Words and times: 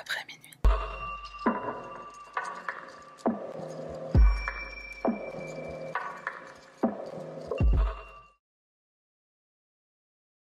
après 0.00 0.20
minuit. 0.28 0.40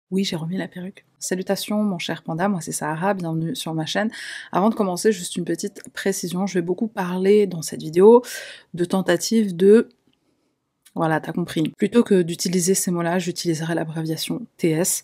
Oui, 0.09 0.23
j'ai 0.23 0.38
remis 0.38 0.57
la 0.57 0.67
perruque. 0.70 1.05
Salutations 1.20 1.83
mon 1.83 1.99
cher 1.99 2.23
panda, 2.23 2.47
moi 2.47 2.62
c'est 2.62 2.71
Sahara, 2.71 3.13
bienvenue 3.13 3.55
sur 3.55 3.73
ma 3.73 3.85
chaîne. 3.85 4.09
Avant 4.51 4.70
de 4.70 4.75
commencer, 4.75 5.12
juste 5.12 5.35
une 5.35 5.44
petite 5.44 5.83
précision, 5.92 6.47
je 6.47 6.53
vais 6.53 6.62
beaucoup 6.62 6.87
parler 6.87 7.46
dans 7.46 7.62
cette 7.62 7.81
vidéo 7.81 8.24
de 8.74 8.85
tentatives 8.85 9.55
de... 9.55 9.89
Voilà, 10.96 11.19
t'as 11.19 11.33
compris. 11.33 11.74
Plutôt 11.78 12.03
que 12.03 12.21
d'utiliser 12.21 12.74
ces 12.74 12.89
mots-là, 12.89 13.19
j'utiliserai 13.19 13.76
l'abréviation 13.76 14.47
TS. 14.58 15.03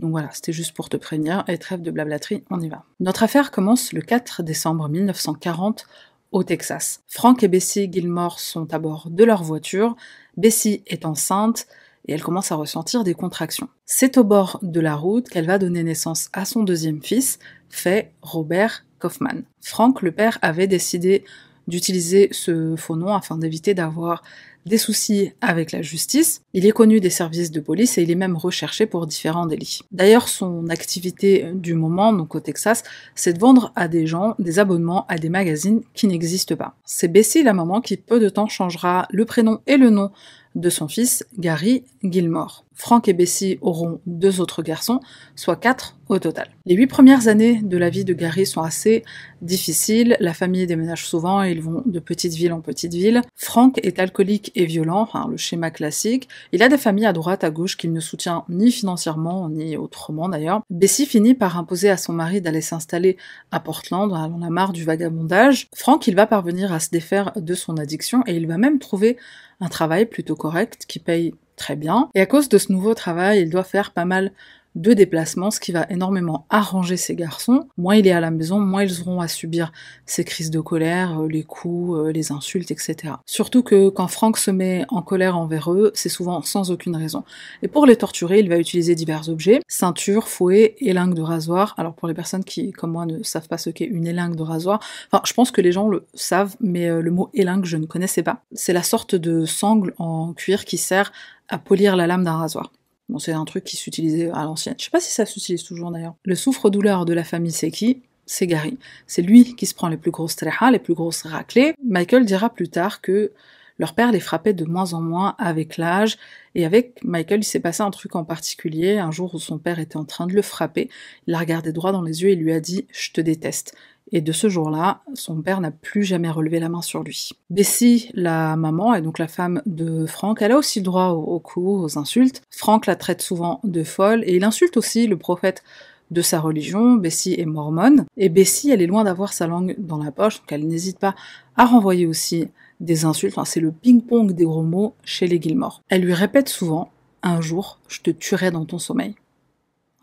Donc 0.00 0.12
voilà, 0.12 0.30
c'était 0.32 0.52
juste 0.52 0.74
pour 0.74 0.88
te 0.88 0.96
prévenir, 0.96 1.44
et 1.46 1.58
trêve 1.58 1.82
de 1.82 1.90
blablaterie, 1.90 2.42
on 2.50 2.58
y 2.60 2.68
va. 2.68 2.84
Notre 3.00 3.22
affaire 3.22 3.50
commence 3.50 3.92
le 3.92 4.00
4 4.00 4.42
décembre 4.42 4.88
1940 4.88 5.86
au 6.32 6.42
Texas. 6.42 7.02
Frank 7.06 7.42
et 7.42 7.48
Bessie 7.48 7.90
Gilmore 7.92 8.40
sont 8.40 8.72
à 8.72 8.78
bord 8.78 9.08
de 9.10 9.24
leur 9.24 9.42
voiture, 9.42 9.96
Bessie 10.38 10.82
est 10.86 11.04
enceinte, 11.04 11.66
et 12.06 12.12
elle 12.12 12.22
commence 12.22 12.50
à 12.50 12.54
ressentir 12.54 13.04
des 13.04 13.12
contractions. 13.12 13.68
C'est 13.84 14.16
au 14.16 14.24
bord 14.24 14.58
de 14.62 14.80
la 14.80 14.94
route 14.94 15.28
qu'elle 15.28 15.46
va 15.46 15.58
donner 15.58 15.82
naissance 15.82 16.30
à 16.32 16.46
son 16.46 16.62
deuxième 16.62 17.02
fils, 17.02 17.38
fait 17.68 18.12
Robert 18.22 18.86
Kaufman. 19.00 19.42
Frank, 19.60 20.00
le 20.00 20.12
père, 20.12 20.38
avait 20.40 20.66
décidé 20.66 21.24
d'utiliser 21.68 22.28
ce 22.32 22.74
faux 22.76 22.96
nom 22.96 23.14
afin 23.14 23.36
d'éviter 23.36 23.74
d'avoir 23.74 24.22
des 24.66 24.78
soucis 24.78 25.32
avec 25.40 25.72
la 25.72 25.82
justice. 25.82 26.42
Il 26.52 26.66
est 26.66 26.72
connu 26.72 27.00
des 27.00 27.10
services 27.10 27.50
de 27.50 27.60
police 27.60 27.98
et 27.98 28.02
il 28.02 28.10
est 28.10 28.16
même 28.16 28.36
recherché 28.36 28.86
pour 28.86 29.06
différents 29.06 29.46
délits. 29.46 29.80
D'ailleurs, 29.92 30.28
son 30.28 30.68
activité 30.68 31.50
du 31.54 31.74
moment, 31.74 32.12
donc 32.12 32.34
au 32.34 32.40
Texas, 32.40 32.82
c'est 33.14 33.32
de 33.32 33.38
vendre 33.38 33.72
à 33.76 33.88
des 33.88 34.06
gens 34.06 34.34
des 34.38 34.58
abonnements 34.58 35.06
à 35.08 35.18
des 35.18 35.28
magazines 35.28 35.82
qui 35.94 36.06
n'existent 36.06 36.56
pas. 36.56 36.74
C'est 36.84 37.08
Bessie, 37.08 37.42
la 37.42 37.54
maman, 37.54 37.80
qui 37.80 37.96
peu 37.96 38.20
de 38.20 38.28
temps 38.28 38.48
changera 38.48 39.06
le 39.10 39.24
prénom 39.24 39.60
et 39.66 39.76
le 39.76 39.90
nom 39.90 40.10
de 40.54 40.68
son 40.68 40.88
fils 40.88 41.24
Gary 41.38 41.84
Gilmore. 42.02 42.64
Frank 42.80 43.08
et 43.08 43.12
Bessie 43.12 43.58
auront 43.60 44.00
deux 44.06 44.40
autres 44.40 44.62
garçons, 44.62 45.00
soit 45.36 45.56
quatre 45.56 45.98
au 46.08 46.18
total. 46.18 46.48
Les 46.64 46.74
huit 46.74 46.86
premières 46.86 47.28
années 47.28 47.60
de 47.62 47.76
la 47.76 47.90
vie 47.90 48.06
de 48.06 48.14
Gary 48.14 48.46
sont 48.46 48.62
assez 48.62 49.04
difficiles. 49.42 50.16
La 50.18 50.32
famille 50.32 50.66
déménage 50.66 51.06
souvent 51.06 51.44
et 51.44 51.50
ils 51.50 51.60
vont 51.60 51.82
de 51.84 52.00
petite 52.00 52.32
ville 52.32 52.54
en 52.54 52.62
petite 52.62 52.94
ville. 52.94 53.20
Frank 53.36 53.78
est 53.82 53.98
alcoolique 53.98 54.50
et 54.54 54.64
violent, 54.64 55.06
le 55.30 55.36
schéma 55.36 55.70
classique. 55.70 56.26
Il 56.52 56.62
a 56.62 56.70
des 56.70 56.78
familles 56.78 57.04
à 57.04 57.12
droite, 57.12 57.44
à 57.44 57.50
gauche 57.50 57.76
qu'il 57.76 57.92
ne 57.92 58.00
soutient 58.00 58.44
ni 58.48 58.72
financièrement 58.72 59.50
ni 59.50 59.76
autrement 59.76 60.30
d'ailleurs. 60.30 60.62
Bessie 60.70 61.04
finit 61.04 61.34
par 61.34 61.58
imposer 61.58 61.90
à 61.90 61.98
son 61.98 62.14
mari 62.14 62.40
d'aller 62.40 62.62
s'installer 62.62 63.18
à 63.50 63.60
Portland. 63.60 64.10
On 64.10 64.40
a 64.40 64.48
marre 64.48 64.72
du 64.72 64.84
vagabondage. 64.84 65.68
Frank, 65.76 66.06
il 66.06 66.16
va 66.16 66.26
parvenir 66.26 66.72
à 66.72 66.80
se 66.80 66.88
défaire 66.88 67.32
de 67.36 67.54
son 67.54 67.76
addiction 67.76 68.22
et 68.26 68.36
il 68.36 68.46
va 68.46 68.56
même 68.56 68.78
trouver 68.78 69.18
un 69.60 69.68
travail 69.68 70.06
plutôt 70.06 70.34
correct 70.34 70.86
qui 70.88 70.98
paye 70.98 71.34
très 71.60 71.76
bien. 71.76 72.08
Et 72.14 72.20
à 72.20 72.26
cause 72.26 72.48
de 72.48 72.58
ce 72.58 72.72
nouveau 72.72 72.94
travail, 72.94 73.42
il 73.42 73.50
doit 73.50 73.64
faire 73.64 73.92
pas 73.92 74.06
mal 74.06 74.32
de 74.76 74.92
déplacements, 74.92 75.50
ce 75.50 75.58
qui 75.58 75.72
va 75.72 75.86
énormément 75.90 76.46
arranger 76.48 76.96
ces 76.96 77.16
garçons. 77.16 77.68
Moins 77.76 77.96
il 77.96 78.06
est 78.06 78.12
à 78.12 78.20
la 78.20 78.30
maison, 78.30 78.60
moins 78.60 78.84
ils 78.84 79.00
auront 79.00 79.20
à 79.20 79.26
subir 79.26 79.72
ces 80.06 80.24
crises 80.24 80.50
de 80.50 80.60
colère, 80.60 81.22
euh, 81.22 81.28
les 81.28 81.42
coups, 81.42 81.98
euh, 81.98 82.12
les 82.12 82.30
insultes, 82.30 82.70
etc. 82.70 83.14
Surtout 83.26 83.62
que 83.64 83.88
quand 83.88 84.06
Frank 84.06 84.36
se 84.36 84.50
met 84.50 84.84
en 84.88 85.02
colère 85.02 85.36
envers 85.36 85.72
eux, 85.72 85.90
c'est 85.94 86.08
souvent 86.08 86.40
sans 86.42 86.70
aucune 86.70 86.94
raison. 86.96 87.24
Et 87.62 87.68
pour 87.68 87.84
les 87.84 87.96
torturer, 87.96 88.38
il 88.38 88.48
va 88.48 88.58
utiliser 88.58 88.94
divers 88.94 89.28
objets, 89.28 89.60
ceinture, 89.66 90.28
fouet, 90.28 90.76
élingue 90.78 91.14
de 91.14 91.22
rasoir. 91.22 91.74
Alors 91.76 91.94
pour 91.94 92.06
les 92.06 92.14
personnes 92.14 92.44
qui, 92.44 92.70
comme 92.70 92.92
moi, 92.92 93.06
ne 93.06 93.24
savent 93.24 93.48
pas 93.48 93.58
ce 93.58 93.70
qu'est 93.70 93.86
une 93.86 94.06
élingue 94.06 94.36
de 94.36 94.42
rasoir, 94.42 94.80
enfin 95.10 95.22
je 95.26 95.32
pense 95.32 95.50
que 95.50 95.60
les 95.60 95.72
gens 95.72 95.88
le 95.88 96.06
savent, 96.14 96.54
mais 96.60 96.88
euh, 96.88 97.00
le 97.00 97.10
mot 97.10 97.30
élingue 97.34 97.64
je 97.64 97.76
ne 97.76 97.86
connaissais 97.86 98.22
pas. 98.22 98.44
C'est 98.52 98.72
la 98.72 98.84
sorte 98.84 99.16
de 99.16 99.44
sangle 99.46 99.94
en 99.98 100.32
cuir 100.32 100.64
qui 100.64 100.78
sert 100.78 101.10
à 101.50 101.58
polir 101.58 101.96
la 101.96 102.06
lame 102.06 102.24
d'un 102.24 102.36
rasoir. 102.36 102.72
Bon, 103.08 103.18
c'est 103.18 103.32
un 103.32 103.44
truc 103.44 103.64
qui 103.64 103.76
s'utilisait 103.76 104.30
à 104.30 104.44
l'ancienne. 104.44 104.76
Je 104.78 104.84
sais 104.84 104.90
pas 104.90 105.00
si 105.00 105.12
ça 105.12 105.26
s'utilise 105.26 105.64
toujours 105.64 105.90
d'ailleurs. 105.90 106.14
Le 106.24 106.36
souffre-douleur 106.36 107.04
de 107.04 107.12
la 107.12 107.24
famille, 107.24 107.52
qui 107.72 108.02
C'est 108.24 108.46
Gary. 108.46 108.78
C'est 109.08 109.22
lui 109.22 109.56
qui 109.56 109.66
se 109.66 109.74
prend 109.74 109.88
les 109.88 109.96
plus 109.96 110.12
grosses 110.12 110.36
trejas, 110.36 110.70
les 110.70 110.78
plus 110.78 110.94
grosses 110.94 111.24
raclées. 111.24 111.74
Michael 111.84 112.24
dira 112.24 112.50
plus 112.50 112.68
tard 112.68 113.00
que 113.00 113.32
leur 113.80 113.94
père 113.94 114.12
les 114.12 114.20
frappait 114.20 114.52
de 114.52 114.64
moins 114.64 114.92
en 114.92 115.00
moins 115.00 115.34
avec 115.38 115.76
l'âge, 115.76 116.18
et 116.54 116.66
avec 116.66 117.02
Michael, 117.02 117.40
il 117.40 117.44
s'est 117.44 117.60
passé 117.60 117.82
un 117.82 117.90
truc 117.90 118.14
en 118.14 118.24
particulier. 118.24 118.98
Un 118.98 119.10
jour 119.10 119.34
où 119.34 119.38
son 119.38 119.58
père 119.58 119.78
était 119.78 119.96
en 119.96 120.04
train 120.04 120.26
de 120.26 120.34
le 120.34 120.42
frapper, 120.42 120.90
il 121.26 121.32
l'a 121.32 121.38
regardé 121.38 121.72
droit 121.72 121.90
dans 121.90 122.02
les 122.02 122.22
yeux 122.22 122.28
et 122.28 122.36
lui 122.36 122.52
a 122.52 122.60
dit 122.60 122.86
Je 122.92 123.10
te 123.10 123.20
déteste. 123.20 123.74
Et 124.12 124.20
de 124.20 124.32
ce 124.32 124.48
jour-là, 124.48 125.02
son 125.14 125.40
père 125.40 125.60
n'a 125.60 125.70
plus 125.70 126.02
jamais 126.02 126.30
relevé 126.30 126.58
la 126.58 126.68
main 126.68 126.82
sur 126.82 127.02
lui. 127.02 127.30
Bessie, 127.48 128.10
la 128.14 128.56
maman, 128.56 128.94
et 128.94 129.02
donc 129.02 129.18
la 129.18 129.28
femme 129.28 129.62
de 129.66 130.06
Frank, 130.06 130.42
elle 130.42 130.52
a 130.52 130.58
aussi 130.58 130.82
droit 130.82 131.10
aux, 131.10 131.38
coups, 131.38 131.94
aux 131.94 131.98
insultes. 131.98 132.42
Frank 132.50 132.86
la 132.86 132.96
traite 132.96 133.22
souvent 133.22 133.60
de 133.62 133.84
folle, 133.84 134.24
et 134.26 134.36
il 134.36 134.44
insulte 134.44 134.76
aussi 134.76 135.06
le 135.06 135.16
prophète 135.16 135.62
de 136.10 136.22
sa 136.22 136.40
religion, 136.40 136.94
Bessie 136.94 137.36
est 137.38 137.44
mormone, 137.44 138.04
et 138.16 138.28
Bessie, 138.28 138.70
elle 138.70 138.82
est 138.82 138.86
loin 138.86 139.04
d'avoir 139.04 139.32
sa 139.32 139.46
langue 139.46 139.76
dans 139.78 139.98
la 140.02 140.10
poche, 140.10 140.40
donc 140.40 140.50
elle 140.50 140.66
n'hésite 140.66 140.98
pas 140.98 141.14
à 141.56 141.66
renvoyer 141.66 142.06
aussi 142.06 142.48
des 142.80 143.04
insultes, 143.04 143.34
enfin, 143.36 143.44
c'est 143.44 143.60
le 143.60 143.70
ping-pong 143.70 144.32
des 144.32 144.44
gros 144.44 144.62
mots 144.62 144.94
chez 145.04 145.26
les 145.26 145.40
Gilmore. 145.40 145.82
Elle 145.88 146.02
lui 146.02 146.14
répète 146.14 146.48
souvent, 146.48 146.90
un 147.22 147.40
jour, 147.40 147.78
je 147.88 148.00
te 148.00 148.10
tuerai 148.10 148.50
dans 148.50 148.64
ton 148.64 148.78
sommeil. 148.78 149.14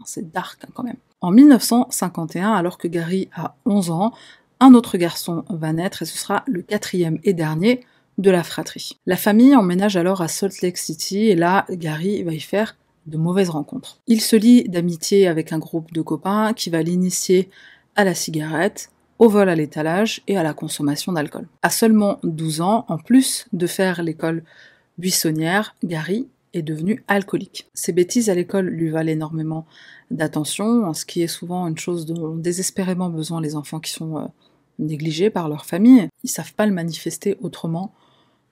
C'est 0.06 0.32
dark 0.32 0.60
hein, 0.64 0.70
quand 0.74 0.84
même. 0.84 0.98
En 1.22 1.32
1951, 1.32 2.54
alors 2.54 2.78
que 2.78 2.88
Gary 2.88 3.30
a 3.36 3.56
11 3.66 3.92
ans, 3.92 4.14
un 4.60 4.74
autre 4.74 4.98
garçon 4.98 5.44
va 5.50 5.74
naître 5.74 6.02
et 6.02 6.06
ce 6.06 6.18
sera 6.18 6.44
le 6.48 6.62
quatrième 6.62 7.20
et 7.24 7.34
dernier 7.34 7.82
de 8.18 8.32
la 8.32 8.44
fratrie. 8.44 8.98
La 9.06 9.16
famille 9.16 9.56
emménage 9.56 9.98
alors 9.98 10.22
à 10.22 10.28
Salt 10.28 10.62
Lake 10.62 10.78
City 10.78 11.28
et 11.28 11.36
là, 11.36 11.66
Gary 11.70 12.24
va 12.24 12.34
y 12.34 12.40
faire 12.40 12.76
de 13.06 13.18
mauvaises 13.18 13.50
rencontres. 13.50 14.00
Il 14.08 14.22
se 14.22 14.36
lie 14.36 14.64
d'amitié 14.68 15.28
avec 15.28 15.54
un 15.54 15.60
groupe 15.60 15.94
de 15.94 16.02
copains 16.02 16.54
qui 16.54 16.70
va 16.70 16.82
l'initier 16.82 17.50
à 17.96 18.04
la 18.04 18.14
cigarette, 18.14 18.90
au 19.20 19.30
vol 19.30 19.50
à 19.50 19.56
l'étalage 19.56 20.22
et 20.28 20.38
à 20.38 20.44
la 20.44 20.54
consommation 20.54 21.12
d'alcool. 21.12 21.48
À 21.62 21.70
seulement 21.70 22.20
12 22.24 22.62
ans, 22.62 22.86
en 22.88 22.98
plus 22.98 23.48
de 23.54 23.66
faire 23.66 24.04
l'école 24.04 24.44
buissonnière, 24.98 25.76
Gary 25.84 26.28
devenu 26.62 27.04
alcoolique. 27.08 27.70
Ses 27.74 27.92
bêtises 27.92 28.30
à 28.30 28.36
l'école 28.36 28.68
lui 28.68 28.90
valent 28.90 29.12
énormément 29.12 29.66
d'attention, 30.12 30.94
ce 30.94 31.06
qui 31.06 31.22
est 31.22 31.28
souvent 31.28 31.68
une 31.68 31.78
chose 31.78 32.06
dont 32.06 32.32
ont 32.32 32.36
désespérément 32.36 33.10
besoin 33.10 33.42
les 33.42 33.56
enfants 33.56 33.80
qui 33.80 33.92
sont 33.92 34.18
euh, 34.18 34.26
négligés 34.80 35.30
par 35.30 35.50
leur 35.50 35.66
famille. 35.66 36.08
Ils 36.24 36.30
savent 36.30 36.54
pas 36.54 36.66
le 36.66 36.74
manifester 36.74 37.38
autrement 37.42 37.94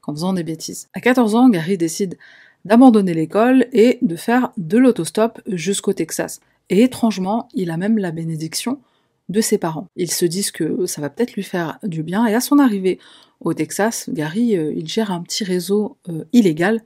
qu'en 0.02 0.14
faisant 0.14 0.34
des 0.34 0.44
bêtises. 0.44 0.88
À 0.94 1.02
14 1.02 1.36
ans, 1.36 1.50
Gary 1.50 1.78
décide 1.78 2.18
d'abandonner 2.66 3.14
l'école 3.14 3.68
et 3.72 4.00
de 4.02 4.16
faire 4.16 4.52
de 4.58 4.78
l'autostop 4.78 5.42
jusqu'au 5.48 5.94
Texas. 5.94 6.42
Et 6.70 6.82
étrangement, 6.82 7.48
il 7.54 7.70
a 7.70 7.78
même 7.78 7.98
la 7.98 8.12
bénédiction 8.12 8.80
de 9.30 9.42
ses 9.42 9.58
parents. 9.58 9.88
Ils 9.96 10.12
se 10.12 10.26
disent 10.26 10.52
que 10.52 10.86
ça 10.86 11.02
va 11.02 11.10
peut-être 11.10 11.34
lui 11.34 11.44
faire 11.44 11.80
du 11.84 12.04
bien, 12.04 12.26
et 12.26 12.34
à 12.34 12.42
son 12.42 12.60
arrivée 12.60 13.00
au 13.42 13.54
Texas, 13.54 14.10
Gary, 14.12 14.58
euh, 14.58 14.74
il 14.76 14.88
gère 14.88 15.12
un 15.12 15.22
petit 15.22 15.44
réseau 15.44 15.98
euh, 16.10 16.26
illégal 16.34 16.82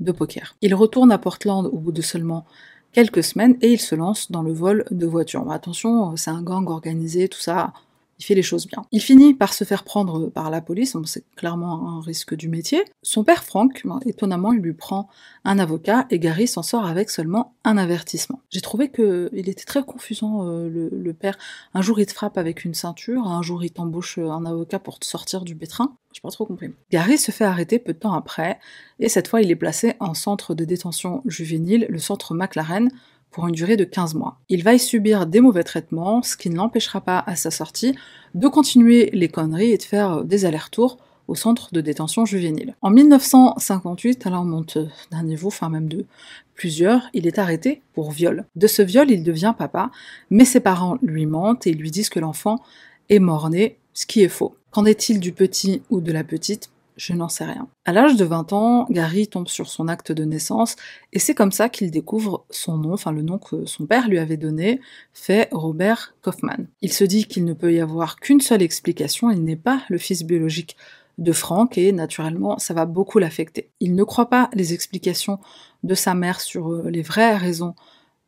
de 0.00 0.12
poker. 0.12 0.54
Il 0.60 0.74
retourne 0.74 1.12
à 1.12 1.18
Portland 1.18 1.66
au 1.66 1.78
bout 1.78 1.92
de 1.92 2.02
seulement 2.02 2.44
quelques 2.92 3.22
semaines 3.22 3.56
et 3.62 3.72
il 3.72 3.80
se 3.80 3.94
lance 3.94 4.30
dans 4.30 4.42
le 4.42 4.52
vol 4.52 4.84
de 4.90 5.06
voitures. 5.06 5.50
attention, 5.50 6.16
c'est 6.16 6.30
un 6.30 6.42
gang 6.42 6.68
organisé, 6.68 7.28
tout 7.28 7.40
ça, 7.40 7.72
il 8.20 8.24
fait 8.24 8.34
les 8.34 8.42
choses 8.42 8.66
bien. 8.66 8.82
Il 8.92 9.00
finit 9.00 9.32
par 9.32 9.54
se 9.54 9.64
faire 9.64 9.82
prendre 9.82 10.28
par 10.28 10.50
la 10.50 10.60
police, 10.60 10.94
c'est 11.06 11.24
clairement 11.36 11.88
un 11.88 12.02
risque 12.02 12.34
du 12.34 12.50
métier. 12.50 12.84
Son 13.02 13.24
père 13.24 13.44
Frank, 13.44 13.80
ben, 13.84 13.98
étonnamment, 14.04 14.52
il 14.52 14.60
lui 14.60 14.74
prend 14.74 15.08
un 15.44 15.58
avocat 15.58 16.06
et 16.10 16.18
Gary 16.18 16.46
s'en 16.46 16.62
sort 16.62 16.86
avec 16.86 17.08
seulement 17.08 17.54
un 17.64 17.78
avertissement. 17.78 18.42
J'ai 18.50 18.60
trouvé 18.60 18.90
qu'il 18.90 19.48
était 19.48 19.64
très 19.64 19.82
confusant, 19.82 20.46
euh, 20.46 20.68
le, 20.68 21.12
père. 21.14 21.38
Un 21.72 21.80
jour 21.80 21.98
il 21.98 22.04
te 22.04 22.12
frappe 22.12 22.36
avec 22.36 22.66
une 22.66 22.74
ceinture, 22.74 23.26
un 23.26 23.40
jour 23.40 23.64
il 23.64 23.70
t'embauche 23.70 24.18
un 24.18 24.44
avocat 24.44 24.78
pour 24.78 24.98
te 24.98 25.06
sortir 25.06 25.42
du 25.42 25.56
pétrin. 25.56 25.96
J'ai 26.12 26.20
pas 26.20 26.30
trop 26.30 26.44
compris. 26.44 26.68
Gary 26.90 27.16
se 27.16 27.30
fait 27.30 27.44
arrêter 27.44 27.78
peu 27.78 27.94
de 27.94 27.98
temps 27.98 28.12
après, 28.12 28.58
et 28.98 29.08
cette 29.08 29.28
fois 29.28 29.40
il 29.40 29.50
est 29.50 29.56
placé 29.56 29.94
en 29.98 30.12
centre 30.12 30.54
de 30.54 30.66
détention 30.66 31.22
juvénile, 31.24 31.86
le 31.88 31.98
centre 31.98 32.34
McLaren, 32.34 32.90
pour 33.30 33.46
une 33.46 33.54
durée 33.54 33.76
de 33.76 33.84
15 33.84 34.14
mois. 34.14 34.38
Il 34.48 34.64
va 34.64 34.74
y 34.74 34.78
subir 34.78 35.26
des 35.26 35.40
mauvais 35.40 35.62
traitements, 35.62 36.22
ce 36.22 36.36
qui 36.36 36.50
ne 36.50 36.56
l'empêchera 36.56 37.00
pas 37.00 37.22
à 37.26 37.36
sa 37.36 37.50
sortie 37.50 37.94
de 38.34 38.48
continuer 38.48 39.10
les 39.12 39.28
conneries 39.28 39.72
et 39.72 39.78
de 39.78 39.82
faire 39.82 40.24
des 40.24 40.44
allers-retours 40.44 40.98
au 41.28 41.36
centre 41.36 41.72
de 41.72 41.80
détention 41.80 42.24
juvénile. 42.24 42.74
En 42.82 42.90
1958, 42.90 44.26
alors 44.26 44.42
on 44.42 44.46
monte 44.46 44.78
d'un 45.12 45.22
niveau, 45.22 45.46
enfin 45.46 45.68
même 45.68 45.88
de 45.88 46.04
plusieurs, 46.54 47.08
il 47.14 47.26
est 47.26 47.38
arrêté 47.38 47.82
pour 47.94 48.10
viol. 48.10 48.46
De 48.56 48.66
ce 48.66 48.82
viol, 48.82 49.10
il 49.10 49.22
devient 49.22 49.54
papa, 49.56 49.92
mais 50.30 50.44
ses 50.44 50.60
parents 50.60 50.98
lui 51.02 51.26
mentent 51.26 51.68
et 51.68 51.72
lui 51.72 51.92
disent 51.92 52.10
que 52.10 52.18
l'enfant 52.18 52.60
est 53.08 53.20
mort-né, 53.20 53.78
ce 53.94 54.06
qui 54.06 54.22
est 54.22 54.28
faux. 54.28 54.56
Qu'en 54.72 54.84
est-il 54.84 55.20
du 55.20 55.32
petit 55.32 55.82
ou 55.88 56.00
de 56.00 56.12
la 56.12 56.24
petite? 56.24 56.70
Je 57.00 57.14
n'en 57.14 57.30
sais 57.30 57.46
rien. 57.46 57.66
À 57.86 57.92
l'âge 57.92 58.16
de 58.16 58.26
20 58.26 58.52
ans, 58.52 58.86
Gary 58.90 59.26
tombe 59.26 59.48
sur 59.48 59.70
son 59.70 59.88
acte 59.88 60.12
de 60.12 60.24
naissance 60.24 60.76
et 61.14 61.18
c'est 61.18 61.34
comme 61.34 61.50
ça 61.50 61.70
qu'il 61.70 61.90
découvre 61.90 62.44
son 62.50 62.76
nom, 62.76 62.92
enfin 62.92 63.10
le 63.10 63.22
nom 63.22 63.38
que 63.38 63.64
son 63.64 63.86
père 63.86 64.06
lui 64.06 64.18
avait 64.18 64.36
donné, 64.36 64.80
fait 65.14 65.48
Robert 65.50 66.14
Kaufman. 66.20 66.66
Il 66.82 66.92
se 66.92 67.04
dit 67.04 67.24
qu'il 67.24 67.46
ne 67.46 67.54
peut 67.54 67.72
y 67.72 67.80
avoir 67.80 68.16
qu'une 68.16 68.42
seule 68.42 68.60
explication, 68.60 69.30
il 69.30 69.42
n'est 69.42 69.56
pas 69.56 69.82
le 69.88 69.96
fils 69.96 70.24
biologique 70.24 70.76
de 71.16 71.32
Frank 71.32 71.78
et 71.78 71.92
naturellement 71.92 72.58
ça 72.58 72.74
va 72.74 72.84
beaucoup 72.84 73.18
l'affecter. 73.18 73.70
Il 73.80 73.94
ne 73.94 74.04
croit 74.04 74.28
pas 74.28 74.50
les 74.52 74.74
explications 74.74 75.38
de 75.82 75.94
sa 75.94 76.14
mère 76.14 76.42
sur 76.42 76.70
euh, 76.70 76.90
les 76.90 77.02
vraies 77.02 77.36
raisons 77.36 77.74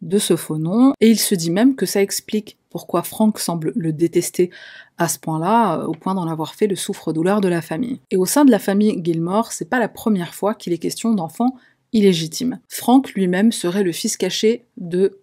de 0.00 0.18
ce 0.18 0.34
faux 0.34 0.58
nom, 0.58 0.94
et 1.00 1.10
il 1.10 1.18
se 1.18 1.34
dit 1.34 1.50
même 1.50 1.76
que 1.76 1.86
ça 1.86 2.02
explique 2.02 2.56
pourquoi 2.72 3.02
Frank 3.02 3.38
semble 3.38 3.72
le 3.76 3.92
détester 3.92 4.50
à 4.98 5.06
ce 5.06 5.18
point-là, 5.18 5.78
euh, 5.78 5.86
au 5.86 5.92
point 5.92 6.14
d'en 6.14 6.26
avoir 6.26 6.54
fait 6.54 6.66
le 6.66 6.74
souffre-douleur 6.74 7.40
de 7.42 7.48
la 7.48 7.60
famille. 7.60 8.00
Et 8.10 8.16
au 8.16 8.24
sein 8.24 8.44
de 8.44 8.50
la 8.50 8.58
famille 8.58 9.00
Gilmore, 9.04 9.52
c'est 9.52 9.68
pas 9.68 9.78
la 9.78 9.88
première 9.88 10.34
fois 10.34 10.54
qu'il 10.54 10.72
est 10.72 10.78
question 10.78 11.12
d'enfants 11.12 11.54
illégitimes. 11.92 12.58
Frank 12.68 13.12
lui-même 13.12 13.52
serait 13.52 13.82
le 13.82 13.92
fils 13.92 14.16
caché 14.16 14.64
de 14.78 15.18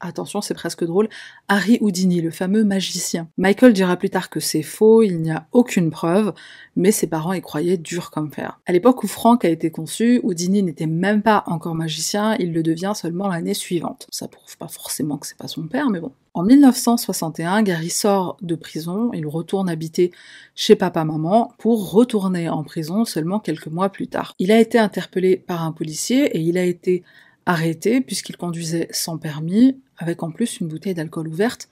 attention 0.00 0.42
c'est 0.42 0.52
presque 0.52 0.84
drôle, 0.84 1.08
Harry 1.48 1.78
Houdini, 1.80 2.20
le 2.20 2.30
fameux 2.30 2.64
magicien. 2.64 3.28
Michael 3.38 3.72
dira 3.72 3.96
plus 3.96 4.10
tard 4.10 4.28
que 4.28 4.40
c'est 4.40 4.62
faux, 4.62 5.02
il 5.02 5.20
n'y 5.22 5.30
a 5.30 5.46
aucune 5.52 5.90
preuve, 5.90 6.34
mais 6.76 6.92
ses 6.92 7.06
parents 7.06 7.32
y 7.32 7.40
croyaient 7.40 7.78
dur 7.78 8.10
comme 8.10 8.30
fer. 8.30 8.60
À 8.66 8.72
l'époque 8.72 9.02
où 9.02 9.06
Frank 9.06 9.42
a 9.46 9.48
été 9.48 9.70
conçu, 9.70 10.20
Houdini 10.22 10.62
n'était 10.62 10.86
même 10.86 11.22
pas 11.22 11.44
encore 11.46 11.74
magicien, 11.74 12.36
il 12.38 12.52
le 12.52 12.62
devient 12.62 12.92
seulement 12.94 13.28
l'année 13.28 13.54
suivante. 13.54 14.06
Ça 14.10 14.28
prouve 14.28 14.58
pas 14.58 14.68
forcément 14.68 15.16
que 15.16 15.26
c'est 15.26 15.38
pas 15.38 15.48
son 15.48 15.66
père, 15.66 15.88
mais 15.88 16.00
bon. 16.00 16.12
En 16.36 16.42
1961, 16.42 17.62
Gary 17.62 17.90
sort 17.90 18.36
de 18.42 18.56
prison, 18.56 19.12
il 19.12 19.24
retourne 19.24 19.68
habiter 19.68 20.10
chez 20.56 20.74
papa-maman 20.74 21.52
pour 21.58 21.92
retourner 21.92 22.48
en 22.48 22.64
prison 22.64 23.04
seulement 23.04 23.38
quelques 23.38 23.68
mois 23.68 23.88
plus 23.88 24.08
tard. 24.08 24.34
Il 24.40 24.50
a 24.50 24.58
été 24.58 24.76
interpellé 24.76 25.36
par 25.36 25.62
un 25.62 25.70
policier 25.70 26.36
et 26.36 26.40
il 26.40 26.58
a 26.58 26.64
été 26.64 27.04
arrêté 27.46 28.00
puisqu'il 28.00 28.36
conduisait 28.36 28.88
sans 28.90 29.16
permis, 29.16 29.78
avec 29.96 30.24
en 30.24 30.32
plus 30.32 30.58
une 30.58 30.66
bouteille 30.66 30.94
d'alcool 30.94 31.28
ouverte 31.28 31.68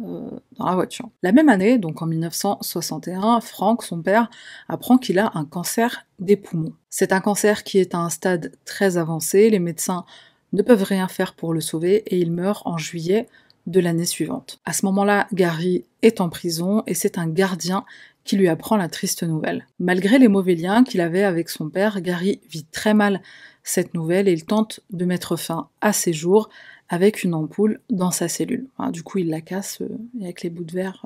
euh, 0.00 0.30
dans 0.58 0.64
la 0.64 0.74
voiture. 0.74 1.10
La 1.22 1.32
même 1.32 1.50
année, 1.50 1.76
donc 1.76 2.00
en 2.00 2.06
1961, 2.06 3.42
Frank, 3.42 3.82
son 3.82 4.00
père, 4.00 4.30
apprend 4.70 4.96
qu'il 4.96 5.18
a 5.18 5.32
un 5.34 5.44
cancer 5.44 6.06
des 6.20 6.36
poumons. 6.36 6.72
C'est 6.88 7.12
un 7.12 7.20
cancer 7.20 7.64
qui 7.64 7.76
est 7.76 7.94
à 7.94 7.98
un 7.98 8.08
stade 8.08 8.52
très 8.64 8.96
avancé, 8.96 9.50
les 9.50 9.58
médecins 9.58 10.06
ne 10.54 10.62
peuvent 10.62 10.84
rien 10.84 11.06
faire 11.06 11.34
pour 11.34 11.52
le 11.52 11.60
sauver 11.60 11.96
et 12.06 12.18
il 12.18 12.32
meurt 12.32 12.62
en 12.66 12.78
juillet 12.78 13.26
de 13.66 13.80
l'année 13.80 14.04
suivante. 14.04 14.60
À 14.64 14.72
ce 14.72 14.86
moment-là, 14.86 15.26
Gary 15.32 15.84
est 16.02 16.20
en 16.20 16.28
prison 16.28 16.82
et 16.86 16.94
c'est 16.94 17.18
un 17.18 17.28
gardien 17.28 17.84
qui 18.24 18.36
lui 18.36 18.48
apprend 18.48 18.76
la 18.76 18.88
triste 18.88 19.22
nouvelle. 19.22 19.66
Malgré 19.78 20.18
les 20.18 20.28
mauvais 20.28 20.54
liens 20.54 20.84
qu'il 20.84 21.00
avait 21.00 21.22
avec 21.22 21.48
son 21.48 21.68
père, 21.68 22.00
Gary 22.00 22.40
vit 22.50 22.64
très 22.64 22.94
mal 22.94 23.22
cette 23.62 23.94
nouvelle 23.94 24.28
et 24.28 24.32
il 24.32 24.44
tente 24.44 24.80
de 24.90 25.04
mettre 25.04 25.36
fin 25.36 25.68
à 25.80 25.92
ses 25.92 26.12
jours 26.12 26.48
avec 26.88 27.24
une 27.24 27.34
ampoule 27.34 27.80
dans 27.90 28.10
sa 28.10 28.28
cellule. 28.28 28.68
du 28.92 29.02
coup, 29.02 29.18
il 29.18 29.28
la 29.28 29.40
casse 29.40 29.80
euh, 29.80 29.98
avec 30.20 30.42
les 30.42 30.50
bouts 30.50 30.64
de 30.64 30.72
verre, 30.72 31.04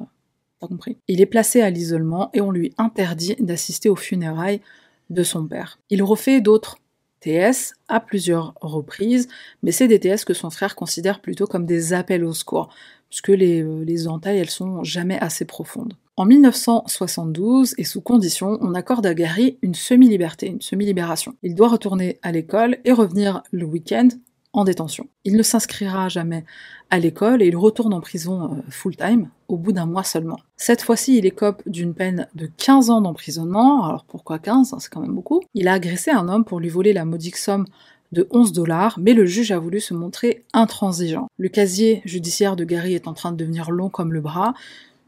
euh, 0.62 0.66
compris. 0.66 0.98
Il 1.08 1.20
est 1.20 1.26
placé 1.26 1.62
à 1.62 1.70
l'isolement 1.70 2.30
et 2.34 2.40
on 2.42 2.50
lui 2.50 2.74
interdit 2.76 3.36
d'assister 3.38 3.88
aux 3.88 3.96
funérailles 3.96 4.60
de 5.08 5.22
son 5.22 5.46
père. 5.46 5.78
Il 5.88 6.02
refait 6.02 6.40
d'autres 6.40 6.76
TS 7.20 7.74
à 7.88 8.00
plusieurs 8.00 8.54
reprises, 8.60 9.28
mais 9.62 9.72
c'est 9.72 9.88
des 9.88 10.00
TS 10.00 10.24
que 10.24 10.34
son 10.34 10.50
frère 10.50 10.74
considère 10.74 11.20
plutôt 11.20 11.46
comme 11.46 11.66
des 11.66 11.92
appels 11.92 12.24
au 12.24 12.32
secours, 12.32 12.68
puisque 13.08 13.28
les, 13.28 13.62
euh, 13.62 13.84
les 13.84 14.08
entailles, 14.08 14.38
elles 14.38 14.50
sont 14.50 14.82
jamais 14.84 15.18
assez 15.18 15.44
profondes. 15.44 15.94
En 16.16 16.26
1972, 16.26 17.74
et 17.78 17.84
sous 17.84 18.02
condition, 18.02 18.58
on 18.60 18.74
accorde 18.74 19.06
à 19.06 19.14
Gary 19.14 19.58
une 19.62 19.74
semi-liberté, 19.74 20.48
une 20.48 20.60
semi-libération. 20.60 21.34
Il 21.42 21.54
doit 21.54 21.68
retourner 21.68 22.18
à 22.22 22.30
l'école 22.30 22.78
et 22.84 22.92
revenir 22.92 23.42
le 23.52 23.64
week-end 23.64 24.08
en 24.52 24.64
détention. 24.64 25.08
Il 25.24 25.36
ne 25.36 25.42
s'inscrira 25.42 26.08
jamais 26.08 26.44
à 26.90 26.98
l'école 26.98 27.42
et 27.42 27.46
il 27.46 27.56
retourne 27.56 27.94
en 27.94 28.00
prison 28.00 28.52
euh, 28.52 28.62
full-time 28.68 29.28
au 29.48 29.56
bout 29.56 29.72
d'un 29.72 29.86
mois 29.86 30.04
seulement. 30.04 30.38
Cette 30.56 30.82
fois-ci, 30.82 31.18
il 31.18 31.26
écope 31.26 31.62
d'une 31.66 31.94
peine 31.94 32.28
de 32.34 32.46
15 32.56 32.90
ans 32.90 33.00
d'emprisonnement. 33.00 33.84
Alors 33.84 34.04
pourquoi 34.04 34.38
15 34.38 34.74
C'est 34.78 34.90
quand 34.90 35.00
même 35.00 35.14
beaucoup. 35.14 35.40
Il 35.54 35.68
a 35.68 35.74
agressé 35.74 36.10
un 36.10 36.28
homme 36.28 36.44
pour 36.44 36.60
lui 36.60 36.68
voler 36.68 36.92
la 36.92 37.04
modique 37.04 37.36
somme 37.36 37.66
de 38.12 38.26
11 38.30 38.52
dollars, 38.52 38.98
mais 39.00 39.14
le 39.14 39.24
juge 39.24 39.52
a 39.52 39.58
voulu 39.58 39.80
se 39.80 39.94
montrer 39.94 40.44
intransigeant. 40.52 41.28
Le 41.38 41.48
casier 41.48 42.02
judiciaire 42.04 42.56
de 42.56 42.64
Gary 42.64 42.94
est 42.94 43.06
en 43.06 43.14
train 43.14 43.30
de 43.30 43.36
devenir 43.36 43.70
long 43.70 43.88
comme 43.88 44.12
le 44.12 44.20
bras, 44.20 44.54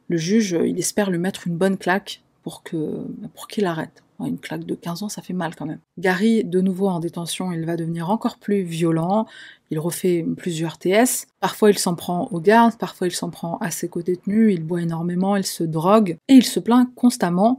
le 0.08 0.16
juge, 0.18 0.56
il 0.64 0.78
espère 0.78 1.10
lui 1.10 1.18
mettre 1.18 1.46
une 1.46 1.56
bonne 1.56 1.78
claque 1.78 2.22
pour 2.42 2.62
que 2.62 2.76
pour 3.34 3.48
qu'il 3.48 3.66
arrête. 3.66 4.02
Une 4.24 4.38
claque 4.38 4.64
de 4.64 4.74
15 4.74 5.02
ans, 5.02 5.08
ça 5.08 5.22
fait 5.22 5.32
mal 5.32 5.54
quand 5.54 5.66
même. 5.66 5.80
Gary, 5.98 6.44
de 6.44 6.60
nouveau 6.60 6.88
en 6.88 7.00
détention, 7.00 7.52
il 7.52 7.64
va 7.64 7.76
devenir 7.76 8.10
encore 8.10 8.38
plus 8.38 8.62
violent. 8.62 9.26
Il 9.70 9.78
refait 9.78 10.24
plusieurs 10.36 10.78
TS. 10.78 11.26
Parfois, 11.40 11.70
il 11.70 11.78
s'en 11.78 11.94
prend 11.94 12.28
aux 12.30 12.40
gardes, 12.40 12.76
parfois, 12.76 13.06
il 13.06 13.12
s'en 13.12 13.30
prend 13.30 13.58
à 13.58 13.70
ses 13.70 13.88
co-détenus. 13.88 14.54
Il 14.54 14.64
boit 14.64 14.82
énormément, 14.82 15.36
il 15.36 15.46
se 15.46 15.64
drogue 15.64 16.16
et 16.28 16.34
il 16.34 16.44
se 16.44 16.60
plaint 16.60 16.88
constamment 16.94 17.58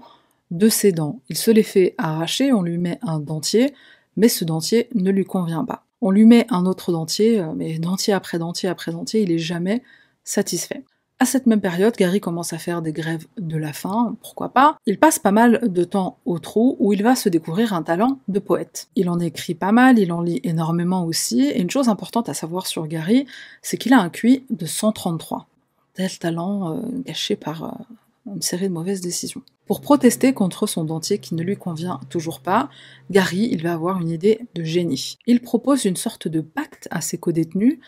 de 0.52 0.70
ses 0.70 0.92
dents. 0.92 1.20
Il 1.30 1.38
se 1.38 1.52
les 1.52 1.64
fait 1.64 1.96
arracher, 1.98 2.54
on 2.54 2.62
lui 2.62 2.78
met 2.78 3.00
un 3.02 3.20
dentier, 3.20 3.74
mais 4.16 4.30
ce 4.30 4.46
dentier 4.46 4.88
ne 4.94 5.12
lui 5.12 5.26
convient 5.26 5.66
pas. 5.66 5.86
On 6.02 6.12
lui 6.12 6.26
met 6.26 6.46
un 6.50 6.66
autre 6.66 6.92
dentier, 6.92 7.40
euh, 7.40 7.54
mais 7.56 7.80
dentier 7.80 8.14
après 8.14 8.38
dentier 8.38 8.70
après 8.70 8.92
dentier, 8.92 9.22
il 9.22 9.32
est 9.32 9.40
jamais 9.40 9.82
satisfait. 10.24 10.84
À 11.24 11.26
cette 11.26 11.46
même 11.46 11.62
période, 11.62 11.96
Gary 11.96 12.20
commence 12.20 12.52
à 12.52 12.58
faire 12.58 12.82
des 12.82 12.92
grèves 12.92 13.28
de 13.38 13.56
la 13.56 13.72
faim, 13.72 14.18
pourquoi 14.20 14.50
pas. 14.50 14.76
Il 14.86 15.00
passe 15.00 15.20
pas 15.20 15.32
mal 15.32 15.62
de 15.72 15.86
temps 15.86 16.18
au 16.26 16.38
trou 16.38 16.76
où 16.82 16.92
il 16.92 17.02
va 17.02 17.16
se 17.16 17.30
découvrir 17.30 17.72
un 17.72 17.82
talent 17.82 18.20
de 18.28 18.40
poète. 18.40 18.90
Il 18.98 19.10
en 19.10 19.22
écrit 19.22 19.56
pas 19.56 19.72
mal, 19.72 20.00
il 20.00 20.12
en 20.12 20.20
lit 20.20 20.42
énormément 20.44 21.06
aussi, 21.06 21.44
et 21.44 21.62
une 21.62 21.70
chose 21.70 21.88
importante 21.88 22.28
à 22.28 22.34
savoir 22.34 22.68
sur 22.68 22.88
Gary, 22.88 23.26
c'est 23.62 23.78
qu'il 23.78 23.94
a 23.94 24.02
un 24.02 24.10
QI 24.10 24.44
de 24.50 24.66
133. 24.66 25.48
Tel 25.94 26.20
talent 26.20 26.76
euh, 26.76 26.82
gâché 27.06 27.38
par 27.38 27.64
euh, 27.64 28.34
une 28.36 28.42
série 28.42 28.68
de 28.68 28.74
mauvaises 28.74 29.00
décisions. 29.00 29.44
Pour 29.66 29.80
protester 29.80 30.34
contre 30.34 30.68
son 30.68 30.84
dentier 30.84 31.20
qui 31.20 31.36
ne 31.36 31.42
lui 31.42 31.56
convient 31.56 32.02
toujours 32.10 32.42
pas, 32.42 32.70
Gary, 33.12 33.48
il 33.50 33.64
va 33.64 33.72
avoir 33.72 34.02
une 34.02 34.10
idée 34.10 34.42
de 34.56 34.64
génie. 34.66 35.18
Il 35.26 35.40
propose 35.40 35.86
une 35.86 35.96
sorte 35.96 36.28
de 36.28 36.42
pacte 36.42 36.90
à 36.92 37.00
ses 37.00 37.18
co-détenus. 37.18 37.80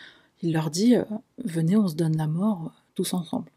Il 0.42 0.54
leur 0.54 0.70
dit 0.70 0.96
euh, 0.96 1.04
Venez, 1.44 1.76
on 1.76 1.90
se 1.90 1.96
donne 1.96 2.16
la 2.16 2.28
mort 2.28 2.72
tous 2.96 3.14
ensemble. 3.14 3.52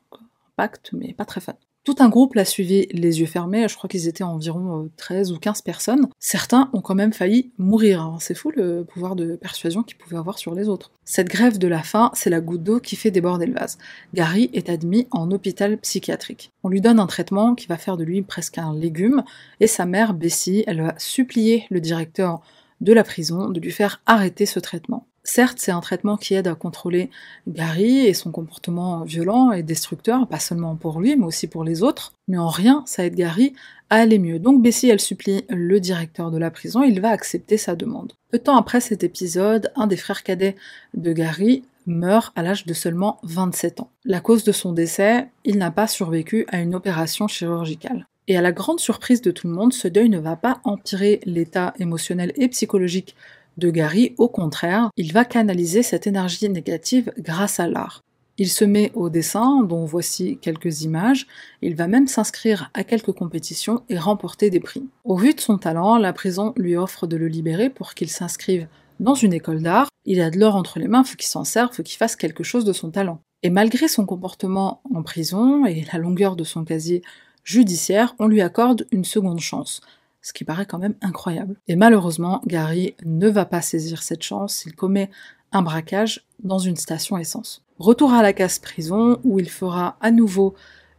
Pacte, 0.57 0.91
mais 0.93 1.15
pas 1.15 1.25
très 1.25 1.41
fun. 1.41 1.55
Tout 1.85 1.97
un 2.01 2.11
groupe 2.11 2.35
l'a 2.35 2.45
suivi 2.45 2.87
les 2.91 3.21
yeux 3.21 3.27
fermés, 3.27 3.67
je 3.67 3.75
crois 3.75 3.89
qu'ils 3.89 4.09
étaient 4.09 4.23
environ 4.23 4.91
13 4.99 5.31
euh, 5.31 5.35
ou 5.35 5.39
15 5.39 5.63
personnes. 5.63 6.09
Certains 6.19 6.69
ont 6.75 6.83
quand 6.83 6.95
même 6.95 7.15
failli 7.15 7.51
mourir, 7.57 8.03
hein. 8.03 8.19
c'est 8.21 8.35
fou 8.35 8.53
le 8.55 8.85
pouvoir 8.85 9.17
de 9.17 9.37
persuasion 9.37 9.83
qu'ils 9.83 9.97
pouvaient 9.97 10.19
avoir 10.19 10.39
sur 10.39 10.55
les 10.55 10.69
autres. 10.69 10.91
Cette 11.07 11.29
grève 11.29 11.57
de 11.57 11.67
la 11.67 11.83
faim, 11.83 12.11
c'est 12.13 12.29
la 12.29 12.43
goutte 12.43 12.63
d'eau 12.63 12.79
qui 12.79 12.95
fait 12.95 13.11
déborder 13.11 13.47
le 13.47 13.55
vase. 13.55 13.79
Gary 14.13 14.51
est 14.53 14.69
admis 14.69 15.07
en 15.13 15.31
hôpital 15.31 15.79
psychiatrique. 15.79 16.53
On 16.63 16.69
lui 16.69 16.83
donne 16.83 17.01
un 17.01 17.07
traitement 17.07 17.55
qui 17.55 17.69
va 17.69 17.79
faire 17.79 17.97
de 17.97 18.05
lui 18.05 18.21
presque 18.21 18.59
un 18.59 18.75
légume, 18.75 19.25
et 19.61 19.67
sa 19.67 19.87
mère, 19.87 20.13
Bessie, 20.13 20.65
elle 20.67 20.83
va 20.83 20.95
supplier 20.99 21.65
le 21.71 21.81
directeur 21.81 22.43
de 22.83 22.93
la 22.93 23.03
prison 23.03 23.49
de 23.49 23.61
lui 23.61 23.73
faire 23.73 24.03
arrêter 24.05 24.45
ce 24.45 24.61
traitement. 24.61 25.07
Certes, 25.31 25.59
c'est 25.61 25.73
un 25.73 25.81
traitement 25.81 26.17
qui 26.17 26.33
aide 26.33 26.49
à 26.49 26.55
contrôler 26.55 27.11
Gary 27.47 28.07
et 28.07 28.15
son 28.15 28.33
comportement 28.33 29.05
violent 29.05 29.53
et 29.53 29.63
destructeur, 29.63 30.27
pas 30.27 30.39
seulement 30.39 30.75
pour 30.75 31.01
lui, 31.01 31.17
mais 31.17 31.27
aussi 31.27 31.49
pour 31.49 31.65
les 31.65 31.83
autres, 31.83 32.15
mais 32.29 32.39
en 32.39 32.49
rien, 32.49 32.83
ça 32.87 33.05
aide 33.05 33.15
Gary 33.15 33.53
à 33.91 33.97
aller 33.97 34.19
mieux. 34.19 34.39
Donc 34.39 34.63
Bessie, 34.63 34.89
elle 34.89 35.01
supplie 35.01 35.45
le 35.51 35.81
directeur 35.81 36.31
de 36.31 36.39
la 36.39 36.51
prison, 36.51 36.83
il 36.83 37.03
va 37.03 37.11
accepter 37.11 37.59
sa 37.59 37.77
demande. 37.77 38.15
Peu 38.31 38.39
de 38.39 38.45
temps 38.45 38.57
après 38.57 38.81
cet 38.81 39.05
épisode, 39.05 39.71
un 39.77 39.87
des 39.87 39.99
frères 39.99 40.23
cadets 40.23 40.57
de 40.95 41.13
Gary 41.13 41.63
meurt 41.85 42.33
à 42.35 42.43
l'âge 42.43 42.65
de 42.65 42.73
seulement 42.73 43.21
27 43.25 43.81
ans. 43.81 43.91
La 44.07 44.21
cause 44.21 44.45
de 44.45 44.53
son 44.53 44.73
décès, 44.73 45.29
il 45.45 45.59
n'a 45.59 45.71
pas 45.71 45.89
survécu 45.89 46.47
à 46.49 46.59
une 46.59 46.75
opération 46.75 47.29
chirurgicale. 47.29 48.07
Et 48.29 48.37
à 48.37 48.43
la 48.43 48.53
grande 48.53 48.81
surprise 48.81 49.23
de 49.23 49.31
tout 49.31 49.47
le 49.47 49.55
monde, 49.55 49.73
ce 49.75 49.89
deuil 49.89 50.09
ne 50.09 50.19
va 50.19 50.37
pas 50.37 50.61
empirer 50.65 51.21
l'état 51.25 51.75
émotionnel 51.79 52.33
et 52.37 52.49
psychologique 52.49 53.15
de 53.59 53.71
Gary, 53.71 54.15
au 54.19 54.29
contraire, 54.29 54.91
il 54.97 55.13
va 55.13 55.25
canaliser 55.25 55.83
cette 55.83 56.07
énergie 56.07 56.49
négative 56.49 57.13
grâce 57.19 57.61
à 57.61 57.69
l'art. 57.69 58.03
Il 58.41 58.49
se 58.49 58.65
met 58.65 58.93
au 58.95 59.11
dessin, 59.11 59.65
dont 59.65 59.85
voici 59.85 60.39
quelques 60.41 60.83
images, 60.83 61.27
il 61.61 61.75
va 61.75 61.89
même 61.89 62.07
s'inscrire 62.07 62.71
à 62.73 62.85
quelques 62.85 63.11
compétitions 63.11 63.83
et 63.89 63.99
remporter 63.99 64.49
des 64.49 64.61
prix. 64.61 64.85
Au 65.03 65.17
vu 65.17 65.35
de 65.35 65.41
son 65.41 65.59
talent, 65.59 65.99
la 65.99 66.13
prison 66.13 66.53
lui 66.57 66.77
offre 66.77 67.09
de 67.09 67.17
le 67.17 67.27
libérer 67.27 67.69
pour 67.69 67.95
qu'il 67.95 68.09
s'inscrive 68.09 68.69
dans 69.01 69.15
une 69.15 69.33
école 69.33 69.61
d'art. 69.61 69.89
Il 70.05 70.21
a 70.21 70.31
de 70.31 70.39
l'or 70.39 70.55
entre 70.55 70.79
les 70.79 70.87
mains, 70.87 71.03
faut 71.03 71.17
qu'il 71.17 71.29
s'en 71.29 71.43
serve, 71.43 71.75
faut 71.75 71.83
qu'il 71.83 71.99
fasse 71.99 72.15
quelque 72.15 72.45
chose 72.45 72.65
de 72.65 72.73
son 72.73 72.91
talent. 72.91 73.21
Et 73.43 73.51
malgré 73.51 73.89
son 73.89 74.07
comportement 74.07 74.83
en 74.95 75.03
prison 75.03 75.67
et 75.67 75.85
la 75.93 75.99
longueur 75.99 76.37
de 76.37 76.45
son 76.45 76.65
casier 76.65 77.03
judiciaire, 77.43 78.15
on 78.21 78.29
lui 78.29 78.41
accorde 78.41 78.87
une 78.93 79.05
seconde 79.05 79.41
chance 79.41 79.81
ce 80.23 80.33
qui 80.33 80.45
paraît 80.45 80.67
quand 80.67 80.79
même 80.79 80.95
incroyable. 81.01 81.57
Et 81.69 81.77
malheureusement, 81.77 82.43
Gary 82.47 82.95
ne 83.05 83.29
va 83.29 83.45
pas 83.45 83.63
saisir 83.63 84.03
cette 84.03 84.23
chance, 84.23 84.65
il 84.67 84.75
commet 84.75 85.11
un 85.53 85.63
braquage 85.63 86.27
dans 86.43 86.59
une 86.59 86.77
station 86.77 87.17
essence. 87.17 87.63
Retour 87.79 88.13
à 88.13 88.23
la 88.23 88.33
casse 88.33 88.59
prison 88.59 89.19
où 89.25 89.39
il 89.39 89.49
fera 89.49 89.97
à 90.01 90.11
nouveau 90.11 90.55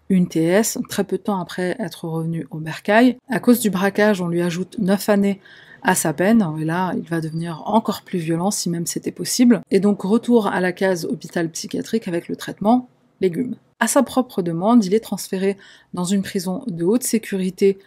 une 0.09 0.27
TS, 0.27 0.79
très 0.89 1.03
peu 1.03 1.17
de 1.17 1.23
temps 1.23 1.39
après 1.39 1.75
être 1.79 2.05
revenu 2.05 2.47
au 2.49 2.57
bercail. 2.57 3.17
À 3.29 3.39
cause 3.39 3.59
du 3.59 3.69
braquage, 3.69 4.21
on 4.21 4.27
lui 4.27 4.41
ajoute 4.41 4.77
9 4.79 5.09
années 5.09 5.41
à 5.83 5.95
sa 5.95 6.13
peine, 6.13 6.45
et 6.59 6.65
là, 6.65 6.93
il 6.97 7.07
va 7.07 7.21
devenir 7.21 7.63
encore 7.65 8.01
plus 8.01 8.19
violent 8.19 8.51
si 8.51 8.69
même 8.69 8.85
c'était 8.85 9.11
possible. 9.11 9.61
Et 9.71 9.79
donc, 9.79 10.01
retour 10.01 10.47
à 10.47 10.59
la 10.59 10.71
case 10.71 11.05
hôpital 11.05 11.49
psychiatrique 11.49 12.07
avec 12.07 12.27
le 12.27 12.35
traitement 12.35 12.89
légumes. 13.21 13.55
À 13.79 13.87
sa 13.87 14.03
propre 14.03 14.41
demande, 14.41 14.83
il 14.83 14.93
est 14.93 14.99
transféré 14.99 15.57
dans 15.93 16.03
une 16.03 16.21
prison 16.21 16.63
de 16.67 16.83
haute 16.83 17.03
sécurité 17.03 17.77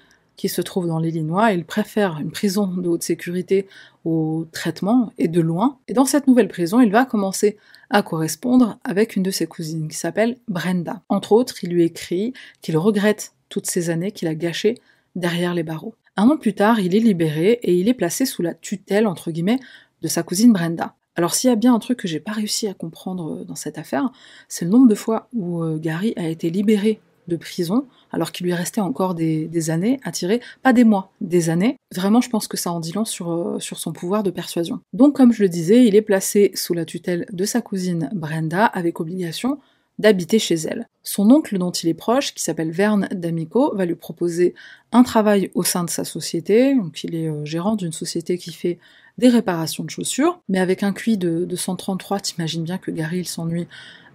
se 0.49 0.62
trouve 0.62 0.87
dans 0.87 0.99
l'Illinois. 0.99 1.52
Il 1.52 1.64
préfère 1.64 2.18
une 2.20 2.30
prison 2.30 2.66
de 2.66 2.88
haute 2.88 3.02
sécurité 3.02 3.66
au 4.04 4.46
traitement 4.52 5.12
et 5.18 5.28
de 5.28 5.40
loin. 5.40 5.78
Et 5.88 5.92
dans 5.92 6.04
cette 6.04 6.26
nouvelle 6.26 6.49
prison, 6.49 6.80
il 6.80 6.90
va 6.90 7.04
commencer 7.04 7.56
à 7.90 8.02
correspondre 8.02 8.78
avec 8.84 9.16
une 9.16 9.22
de 9.22 9.30
ses 9.30 9.46
cousines 9.46 9.88
qui 9.88 9.96
s'appelle 9.96 10.38
Brenda. 10.49 11.02
Entre 11.08 11.32
autres, 11.32 11.62
il 11.62 11.70
lui 11.70 11.84
écrit 11.84 12.32
qu'il 12.61 12.76
regrette 12.76 13.34
toutes 13.49 13.66
ces 13.66 13.90
années 13.90 14.12
qu'il 14.12 14.28
a 14.28 14.34
gâchées 14.34 14.78
derrière 15.14 15.54
les 15.54 15.62
barreaux. 15.62 15.94
Un 16.16 16.28
an 16.28 16.37
plus 16.37 16.54
tard, 16.54 16.80
il 16.80 16.94
est 16.94 17.00
libéré 17.00 17.58
et 17.62 17.75
il 17.75 17.88
est 17.88 17.94
placé 17.94 18.26
sous 18.26 18.42
la 18.42 18.54
tutelle, 18.54 19.06
entre 19.06 19.30
guillemets, 19.30 19.61
de 20.02 20.08
sa 20.08 20.22
cousine 20.22 20.52
Brenda. 20.52 20.94
Alors 21.14 21.34
s'il 21.34 21.50
y 21.50 21.52
a 21.52 21.56
bien 21.56 21.75
un 21.75 21.78
truc 21.78 21.99
que 21.99 22.08
j'ai 22.08 22.20
pas 22.20 22.32
réussi 22.32 22.66
à 22.68 22.75
comprendre 22.75 23.32
euh, 23.32 23.44
dans 23.44 23.54
cette 23.54 23.78
affaire, 23.78 24.11
c'est 24.49 24.64
le 24.64 24.70
nombre 24.70 24.88
de 24.88 24.94
fois 24.94 25.28
où 25.34 25.62
euh, 25.62 25.78
Gary 25.78 26.14
a 26.16 26.26
été 26.26 26.50
libéré 26.50 27.00
de 27.28 27.36
prison, 27.36 27.86
alors 28.10 28.32
qu'il 28.32 28.46
lui 28.46 28.54
restait 28.54 28.80
encore 28.80 29.14
des, 29.14 29.70
années 29.70 30.00
à 30.04 30.12
tirer, 30.12 30.40
pas 30.62 30.72
des 30.72 30.84
mois, 30.84 31.12
des 31.20 31.50
années. 31.50 31.76
Vraiment, 31.94 32.20
je 32.20 32.30
pense 32.30 32.48
que 32.48 32.56
ça 32.56 32.72
en 32.72 32.80
dit 32.80 32.92
long 32.92 33.04
sur, 33.04 33.30
euh, 33.30 33.58
sur 33.58 33.78
son 33.78 33.92
pouvoir 33.92 34.22
de 34.22 34.30
persuasion. 34.30 34.80
Donc, 34.92 35.16
comme 35.16 35.32
je 35.32 35.42
le 35.42 35.48
disais, 35.48 35.86
il 35.86 35.94
est 35.94 36.02
placé 36.02 36.50
sous 36.54 36.74
la 36.74 36.84
tutelle 36.84 37.26
de 37.32 37.44
sa 37.44 37.60
cousine 37.60 38.10
Brenda, 38.12 38.66
avec 38.66 39.00
obligation 39.00 39.58
d'habiter 39.98 40.38
chez 40.38 40.54
elle. 40.54 40.88
Son 41.02 41.30
oncle 41.30 41.58
dont 41.58 41.70
il 41.70 41.88
est 41.88 41.94
proche, 41.94 42.34
qui 42.34 42.42
s'appelle 42.42 42.70
Verne 42.70 43.08
D'Amico, 43.12 43.74
va 43.74 43.84
lui 43.84 43.94
proposer 43.94 44.54
un 44.90 45.02
travail 45.02 45.50
au 45.54 45.62
sein 45.62 45.84
de 45.84 45.90
sa 45.90 46.04
société, 46.04 46.74
donc 46.74 47.04
il 47.04 47.14
est 47.14 47.28
euh, 47.28 47.44
gérant 47.44 47.76
d'une 47.76 47.92
société 47.92 48.38
qui 48.38 48.52
fait 48.52 48.78
des 49.18 49.28
réparations 49.28 49.84
de 49.84 49.90
chaussures, 49.90 50.40
mais 50.48 50.58
avec 50.58 50.82
un 50.82 50.92
QI 50.92 51.18
de, 51.18 51.44
de 51.44 51.56
133, 51.56 52.20
t'imagines 52.20 52.64
bien 52.64 52.78
que 52.78 52.90
Gary 52.90 53.18
il 53.20 53.28
s'ennuie 53.28 53.68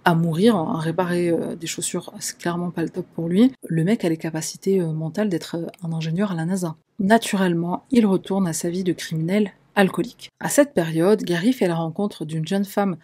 à 0.04 0.14
mourir, 0.14 0.56
à 0.56 0.60
hein, 0.60 0.78
réparer 0.78 1.28
euh, 1.28 1.54
des 1.56 1.66
chaussures, 1.66 2.12
c'est 2.20 2.38
clairement 2.38 2.70
pas 2.70 2.82
le 2.82 2.88
top 2.88 3.06
pour 3.14 3.28
lui. 3.28 3.52
Le 3.66 3.84
mec 3.84 4.04
a 4.04 4.08
les 4.08 4.16
capacités 4.16 4.80
euh, 4.80 4.92
mentales 4.92 5.28
d'être 5.28 5.56
euh, 5.56 5.66
un 5.82 5.92
ingénieur 5.92 6.32
à 6.32 6.34
la 6.34 6.44
NASA. 6.44 6.76
Naturellement, 6.98 7.84
il 7.90 8.06
retourne 8.06 8.46
à 8.46 8.52
sa 8.52 8.70
vie 8.70 8.84
de 8.84 8.92
criminel 8.92 9.52
alcoolique. 9.74 10.30
À 10.40 10.48
cette 10.48 10.74
période, 10.74 11.22
Gary 11.22 11.52
fait 11.52 11.68
la 11.68 11.76
rencontre 11.76 12.24
d'une 12.24 12.46
jeune 12.46 12.64
femme 12.64 12.96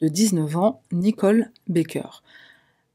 de 0.00 0.08
19 0.08 0.56
ans, 0.56 0.80
Nicole 0.90 1.50
Baker. 1.68 2.22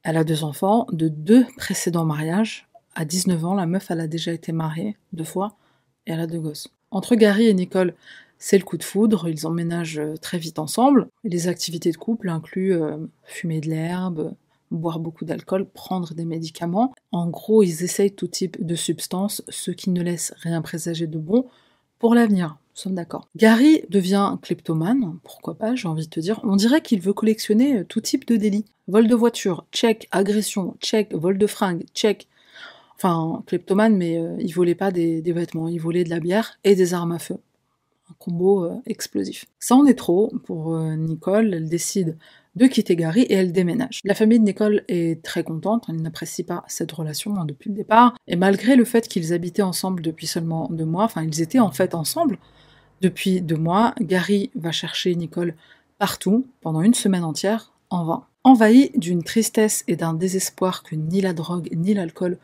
Elle 0.04 0.18
a 0.18 0.24
deux 0.24 0.44
enfants 0.44 0.88
de 0.92 1.08
deux 1.08 1.46
précédents 1.58 2.06
mariages. 2.06 2.68
À 2.96 3.06
19 3.06 3.46
ans, 3.46 3.54
la 3.54 3.66
meuf, 3.66 3.92
elle 3.92 4.00
a 4.00 4.08
déjà 4.08 4.32
été 4.32 4.52
mariée 4.52 4.98
deux 5.14 5.24
fois 5.24 5.56
et 6.06 6.14
elle 6.14 6.20
a 6.20 6.28
deux 6.28 6.40
gosses. 6.40 6.70
Entre 6.90 7.16
Gary 7.16 7.48
et 7.48 7.54
Nicole, 7.54 7.94
c'est 8.40 8.58
le 8.58 8.64
coup 8.64 8.78
de 8.78 8.84
foudre, 8.84 9.28
ils 9.28 9.48
emménagent 9.48 10.00
euh, 10.00 10.16
très 10.18 10.38
vite 10.38 10.60
ensemble. 10.60 11.08
les 11.24 11.48
activités 11.48 11.92
de 11.92 11.98
couple 11.98 12.30
incluent 12.30 12.74
euh, 12.74 12.98
fumer 13.24 13.62
de 13.62 13.70
l'herbe, 13.70 14.34
boire 14.70 15.00
beaucoup 15.00 15.26
d'alcool, 15.26 15.66
prendre 15.66 16.14
des 16.14 16.26
médicaments. 16.26 16.94
En 17.12 17.28
gros, 17.28 17.64
ils 17.64 17.84
essayent 17.84 18.14
tout 18.14 18.28
type 18.28 18.64
de 18.64 18.76
substances, 18.76 19.44
ce 19.50 19.72
qui 19.72 19.90
ne 19.90 20.02
laisse 20.02 20.34
rien 20.38 20.62
présager 20.62 21.08
de 21.08 21.18
bon 21.18 21.46
pour 22.00 22.14
l'avenir. 22.14 22.58
Nous 22.76 22.82
sommes 22.82 22.96
d'accord. 22.96 23.28
Gary 23.36 23.82
devient 23.90 24.38
kleptomane, 24.42 25.18
pourquoi 25.24 25.56
pas, 25.56 25.74
j'ai 25.74 25.88
envie 25.88 26.06
de 26.06 26.12
te 26.12 26.20
dire. 26.20 26.40
On 26.44 26.56
dirait 26.56 26.82
qu'il 26.82 27.02
veut 27.02 27.14
collectionner 27.14 27.80
euh, 27.80 27.86
tout 27.86 28.02
type 28.02 28.28
de 28.28 28.36
délits. 28.36 28.66
Vol 28.88 29.08
de 29.08 29.16
voiture, 29.16 29.66
check. 29.72 30.08
Agression, 30.12 30.76
check. 30.80 31.14
Vol 31.14 31.38
de 31.38 31.48
fringues, 31.48 31.86
check. 31.96 32.28
Enfin, 32.96 33.44
kleptomane, 33.46 33.96
mais 33.96 34.20
il 34.40 34.52
volait 34.54 34.74
pas 34.74 34.90
des 34.90 35.22
vêtements, 35.22 35.68
il 35.68 35.80
volait 35.80 36.04
de 36.04 36.10
la 36.10 36.20
bière 36.20 36.58
et 36.64 36.74
des 36.74 36.96
armes 36.96 37.12
à 37.12 37.20
feu 37.20 37.38
combo 38.20 38.66
euh, 38.66 38.76
explosif. 38.86 39.46
Ça 39.60 39.76
en 39.76 39.86
est 39.86 39.98
trop 39.98 40.32
pour 40.46 40.76
euh, 40.76 40.96
Nicole, 40.96 41.54
elle 41.54 41.70
décide 41.70 42.18
de 42.56 42.66
quitter 42.66 42.96
Gary 42.96 43.22
et 43.22 43.34
elle 43.34 43.52
déménage. 43.52 44.02
La 44.04 44.16
famille 44.16 44.40
de 44.40 44.46
Nicole 44.46 44.84
est 44.88 45.24
très 45.24 45.44
contente, 45.44 45.86
elle 45.90 46.02
n'apprécie 46.02 46.44
pas 46.44 46.64
cette 46.68 46.92
relation 46.92 47.36
hein, 47.36 47.46
depuis 47.46 47.70
le 47.70 47.76
départ, 47.76 48.16
et 48.28 48.36
malgré 48.36 48.76
le 48.76 48.84
fait 48.84 49.08
qu'ils 49.08 49.34
habitaient 49.34 49.62
ensemble 49.62 50.02
depuis 50.02 50.26
seulement 50.26 50.68
deux 50.72 50.86
mois, 50.86 51.04
enfin 51.04 51.24
ils 51.24 51.42
étaient 51.42 51.60
en 51.60 51.72
fait 51.72 51.94
ensemble 51.94 52.40
depuis 53.02 53.42
deux 53.42 53.58
mois, 53.58 53.94
Gary 54.02 54.50
va 54.56 54.72
chercher 54.72 55.14
Nicole 55.16 55.56
partout 56.00 56.48
pendant 56.62 56.82
une 56.82 56.96
semaine 56.96 57.24
entière 57.24 57.74
en 57.90 58.06
vain. 58.06 58.26
Envahi 58.44 58.92
d'une 58.96 59.24
tristesse 59.24 59.84
et 59.88 59.96
d'un 59.96 60.14
désespoir 60.14 60.84
que 60.84 60.96
ni 60.96 61.22
la 61.22 61.34
drogue 61.34 61.70
ni 61.76 61.94
l'alcool 61.94 62.38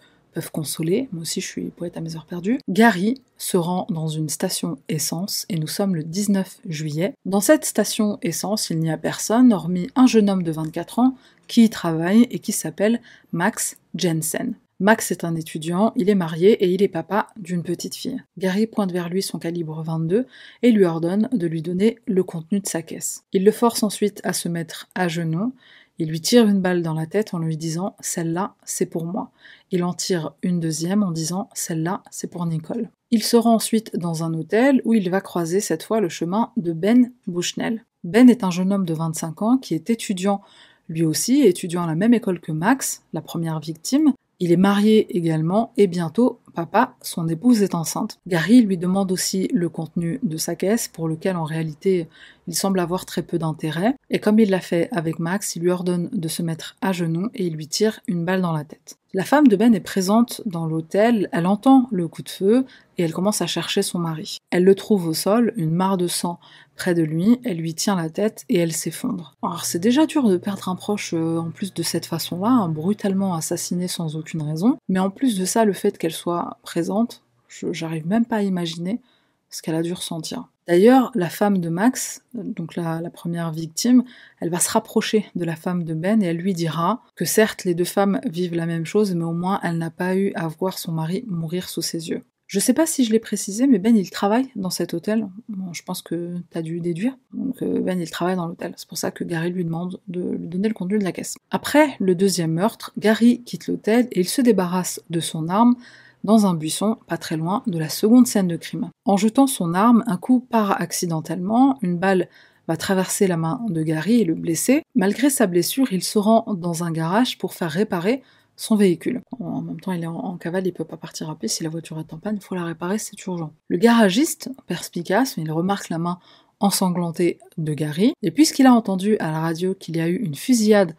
consoler. 0.51 1.09
Moi 1.11 1.21
aussi, 1.21 1.41
je 1.41 1.47
suis 1.47 1.69
poète 1.69 1.97
à 1.97 2.01
mes 2.01 2.15
heures 2.15 2.25
perdues. 2.25 2.59
Gary 2.69 3.21
se 3.37 3.57
rend 3.57 3.87
dans 3.89 4.07
une 4.07 4.29
station 4.29 4.77
essence 4.89 5.45
et 5.49 5.57
nous 5.57 5.67
sommes 5.67 5.95
le 5.95 6.03
19 6.03 6.59
juillet. 6.67 7.13
Dans 7.25 7.41
cette 7.41 7.65
station 7.65 8.17
essence, 8.21 8.69
il 8.69 8.79
n'y 8.79 8.91
a 8.91 8.97
personne 8.97 9.53
hormis 9.53 9.87
un 9.95 10.07
jeune 10.07 10.29
homme 10.29 10.43
de 10.43 10.51
24 10.51 10.99
ans 10.99 11.15
qui 11.47 11.63
y 11.63 11.69
travaille 11.69 12.27
et 12.31 12.39
qui 12.39 12.51
s'appelle 12.51 13.01
Max 13.31 13.77
Jensen. 13.95 14.55
Max 14.79 15.11
est 15.11 15.23
un 15.23 15.35
étudiant, 15.35 15.93
il 15.95 16.09
est 16.09 16.15
marié 16.15 16.51
et 16.63 16.73
il 16.73 16.81
est 16.81 16.89
papa 16.89 17.27
d'une 17.37 17.63
petite 17.63 17.95
fille. 17.95 18.21
Gary 18.37 18.67
pointe 18.67 18.91
vers 18.91 19.07
lui 19.07 19.21
son 19.21 19.39
calibre 19.39 19.81
22 19.81 20.25
et 20.61 20.71
lui 20.71 20.83
ordonne 20.83 21.29
de 21.31 21.47
lui 21.47 21.61
donner 21.61 21.99
le 22.05 22.23
contenu 22.23 22.59
de 22.59 22.67
sa 22.67 22.81
caisse. 22.81 23.23
Il 23.31 23.45
le 23.45 23.51
force 23.51 23.83
ensuite 23.83 24.19
à 24.25 24.33
se 24.33 24.49
mettre 24.49 24.89
à 24.95 25.07
genoux 25.07 25.53
il 25.99 26.09
lui 26.09 26.21
tire 26.21 26.47
une 26.47 26.61
balle 26.61 26.81
dans 26.81 26.93
la 26.93 27.05
tête 27.05 27.33
en 27.33 27.39
lui 27.39 27.57
disant 27.57 27.95
Celle-là, 27.99 28.55
c'est 28.63 28.87
pour 28.87 29.05
moi. 29.05 29.31
Il 29.71 29.83
en 29.83 29.93
tire 29.93 30.33
une 30.41 30.59
deuxième 30.59 31.03
en 31.03 31.11
disant 31.11 31.49
Celle-là, 31.53 32.01
c'est 32.09 32.29
pour 32.29 32.45
Nicole. 32.45 32.89
Il 33.11 33.23
se 33.23 33.37
rend 33.37 33.55
ensuite 33.55 33.95
dans 33.95 34.23
un 34.23 34.33
hôtel 34.33 34.81
où 34.85 34.93
il 34.93 35.09
va 35.09 35.21
croiser 35.21 35.59
cette 35.59 35.83
fois 35.83 36.01
le 36.01 36.09
chemin 36.09 36.51
de 36.57 36.73
Ben 36.73 37.11
Bushnell. 37.27 37.85
Ben 38.03 38.29
est 38.29 38.43
un 38.43 38.49
jeune 38.49 38.73
homme 38.73 38.85
de 38.85 38.93
25 38.93 39.41
ans 39.43 39.57
qui 39.57 39.75
est 39.75 39.89
étudiant 39.89 40.41
lui 40.89 41.03
aussi, 41.03 41.41
étudiant 41.41 41.83
à 41.83 41.87
la 41.87 41.95
même 41.95 42.13
école 42.13 42.39
que 42.39 42.51
Max, 42.51 43.03
la 43.13 43.21
première 43.21 43.59
victime. 43.59 44.13
Il 44.39 44.51
est 44.51 44.57
marié 44.57 45.15
également 45.15 45.71
et 45.77 45.87
bientôt 45.87 46.39
papa, 46.53 46.95
son 47.01 47.27
épouse 47.27 47.61
est 47.61 47.75
enceinte. 47.75 48.19
Gary 48.27 48.61
lui 48.61 48.77
demande 48.77 49.11
aussi 49.11 49.49
le 49.53 49.69
contenu 49.69 50.19
de 50.23 50.37
sa 50.37 50.55
caisse, 50.55 50.87
pour 50.87 51.07
lequel 51.07 51.35
en 51.35 51.43
réalité 51.43 52.07
il 52.47 52.55
semble 52.55 52.79
avoir 52.79 53.05
très 53.05 53.21
peu 53.21 53.37
d'intérêt, 53.37 53.95
et 54.09 54.19
comme 54.19 54.39
il 54.39 54.49
l'a 54.49 54.61
fait 54.61 54.89
avec 54.91 55.19
Max, 55.19 55.55
il 55.55 55.63
lui 55.63 55.71
ordonne 55.71 56.09
de 56.11 56.27
se 56.27 56.41
mettre 56.41 56.75
à 56.81 56.91
genoux 56.91 57.29
et 57.33 57.45
il 57.45 57.53
lui 57.53 57.67
tire 57.67 57.99
une 58.07 58.25
balle 58.25 58.41
dans 58.41 58.51
la 58.51 58.63
tête. 58.63 58.97
La 59.15 59.23
femme 59.23 59.47
de 59.47 59.55
Ben 59.55 59.75
est 59.75 59.79
présente 59.79 60.41
dans 60.47 60.65
l'hôtel, 60.65 61.29
elle 61.31 61.45
entend 61.45 61.87
le 61.91 62.07
coup 62.07 62.23
de 62.23 62.29
feu 62.29 62.65
et 62.97 63.03
elle 63.03 63.13
commence 63.13 63.43
à 63.43 63.47
chercher 63.47 63.83
son 63.83 63.99
mari. 63.99 64.39
Elle 64.49 64.63
le 64.63 64.73
trouve 64.73 65.07
au 65.07 65.13
sol, 65.13 65.53
une 65.55 65.69
mare 65.69 65.97
de 65.97 66.07
sang 66.07 66.39
près 66.75 66.95
de 66.95 67.03
lui, 67.03 67.39
elle 67.43 67.57
lui 67.57 67.75
tient 67.75 67.95
la 67.95 68.09
tête 68.09 68.43
et 68.49 68.57
elle 68.57 68.71
s'effondre. 68.71 69.35
Alors 69.43 69.65
c'est 69.65 69.77
déjà 69.77 70.07
dur 70.07 70.27
de 70.27 70.37
perdre 70.37 70.67
un 70.69 70.75
proche 70.75 71.13
euh, 71.13 71.37
en 71.37 71.51
plus 71.51 71.73
de 71.73 71.83
cette 71.83 72.07
façon-là, 72.07 72.49
hein, 72.49 72.69
brutalement 72.69 73.35
assassiné 73.35 73.87
sans 73.87 74.15
aucune 74.15 74.41
raison, 74.41 74.77
mais 74.89 74.99
en 74.99 75.11
plus 75.11 75.37
de 75.37 75.45
ça, 75.45 75.65
le 75.65 75.73
fait 75.73 75.97
qu'elle 75.99 76.13
soit 76.13 76.42
présente, 76.61 77.23
j'arrive 77.71 78.07
même 78.07 78.25
pas 78.25 78.37
à 78.37 78.41
imaginer 78.41 79.01
ce 79.49 79.61
qu'elle 79.61 79.75
a 79.75 79.83
dû 79.83 79.93
ressentir. 79.93 80.49
D'ailleurs, 80.67 81.11
la 81.13 81.29
femme 81.29 81.57
de 81.57 81.69
Max, 81.69 82.23
donc 82.33 82.75
la, 82.75 83.01
première 83.09 83.51
victime, 83.51 84.03
elle 84.39 84.49
va 84.49 84.59
se 84.59 84.69
rapprocher 84.69 85.25
de 85.35 85.43
la 85.43 85.57
femme 85.57 85.83
de 85.83 85.93
Ben 85.93 86.23
et 86.23 86.27
elle 86.27 86.37
lui 86.37 86.53
dira 86.53 87.01
que 87.15 87.25
certes 87.25 87.65
les 87.65 87.75
deux 87.75 87.83
femmes 87.83 88.21
vivent 88.25 88.55
la 88.55 88.65
même 88.65 88.85
chose, 88.85 89.13
mais 89.13 89.25
au 89.25 89.33
moins 89.33 89.59
elle 89.61 89.77
n'a 89.77 89.89
pas 89.89 90.15
eu 90.15 90.31
à 90.35 90.47
voir 90.47 90.77
son 90.77 90.93
mari 90.93 91.25
mourir 91.27 91.67
sous 91.67 91.81
ses 91.81 92.09
yeux. 92.09 92.21
Je 92.47 92.59
sais 92.59 92.73
pas 92.73 92.85
si 92.85 93.03
je 93.03 93.11
l'ai 93.11 93.19
précisé, 93.19 93.67
mais 93.67 93.79
Ben 93.79 93.97
il 93.97 94.09
travaille 94.09 94.49
dans 94.55 94.69
cet 94.69 94.93
hôtel. 94.93 95.27
je 95.73 95.81
pense 95.83 96.01
que 96.01 96.35
tu 96.51 96.57
as 96.57 96.61
dû 96.61 96.79
déduire. 96.79 97.17
Euh, 97.61 97.81
Ben 97.81 97.99
il 97.99 98.09
travaille 98.09 98.35
dans 98.35 98.47
l'hôtel. 98.47 98.73
C'est 98.77 98.87
pour 98.87 98.97
ça 98.97 99.11
que 99.11 99.23
Gary 99.23 99.49
lui 99.49 99.65
demande 99.65 99.99
de 100.07 100.21
lui 100.21 100.47
donner 100.47 100.69
le 100.69 100.73
contenu 100.73 100.97
de 100.97 101.03
la 101.03 101.11
caisse. 101.11 101.35
Après 101.51 101.95
le 101.99 102.15
deuxième 102.15 102.53
meurtre, 102.53 102.93
Gary 102.97 103.41
quitte 103.43 103.67
l'hôtel 103.67 104.07
et 104.11 104.21
il 104.21 104.29
se 104.29 104.41
débarrasse 104.41 105.01
de 105.09 105.19
son 105.19 105.49
arme 105.49 105.75
dans 106.23 106.45
un 106.45 106.53
buisson 106.53 106.97
pas 107.07 107.17
très 107.17 107.37
loin 107.37 107.63
de 107.67 107.77
la 107.77 107.89
seconde 107.89 108.27
scène 108.27 108.47
de 108.47 108.57
crime. 108.57 108.89
En 109.05 109.17
jetant 109.17 109.47
son 109.47 109.73
arme, 109.73 110.03
un 110.07 110.17
coup 110.17 110.39
part 110.39 110.81
accidentellement, 110.81 111.77
une 111.81 111.97
balle 111.97 112.29
va 112.67 112.77
traverser 112.77 113.27
la 113.27 113.37
main 113.37 113.61
de 113.69 113.83
Gary 113.83 114.21
et 114.21 114.25
le 114.25 114.35
blesser. 114.35 114.83
Malgré 114.95 115.29
sa 115.29 115.47
blessure, 115.47 115.91
il 115.91 116.03
se 116.03 116.17
rend 116.17 116.45
dans 116.53 116.83
un 116.83 116.91
garage 116.91 117.37
pour 117.37 117.53
faire 117.53 117.71
réparer 117.71 118.23
son 118.55 118.75
véhicule. 118.75 119.21
En 119.39 119.61
même 119.61 119.79
temps, 119.79 119.91
il 119.91 120.03
est 120.03 120.07
en, 120.07 120.37
cavale, 120.37 120.65
il 120.65 120.73
peut 120.73 120.85
pas 120.85 120.97
partir 120.97 121.29
à 121.29 121.35
pied. 121.35 121.49
Si 121.49 121.63
la 121.63 121.69
voiture 121.69 121.99
est 121.99 122.13
en 122.13 122.17
panne, 122.17 122.37
il 122.39 122.43
faut 122.43 122.55
la 122.55 122.63
réparer, 122.63 122.97
c'est 122.97 123.21
urgent. 123.25 123.51
Le 123.67 123.77
garagiste, 123.77 124.49
perspicace, 124.67 125.35
il 125.37 125.51
remarque 125.51 125.89
la 125.89 125.97
main 125.97 126.19
ensanglantée 126.59 127.39
de 127.57 127.73
Gary, 127.73 128.13
et 128.21 128.31
puisqu'il 128.31 128.67
a 128.67 128.73
entendu 128.73 129.17
à 129.17 129.31
la 129.31 129.41
radio 129.41 129.73
qu'il 129.73 129.97
y 129.97 129.99
a 129.99 130.07
eu 130.07 130.15
une 130.15 130.35
fusillade 130.35 130.95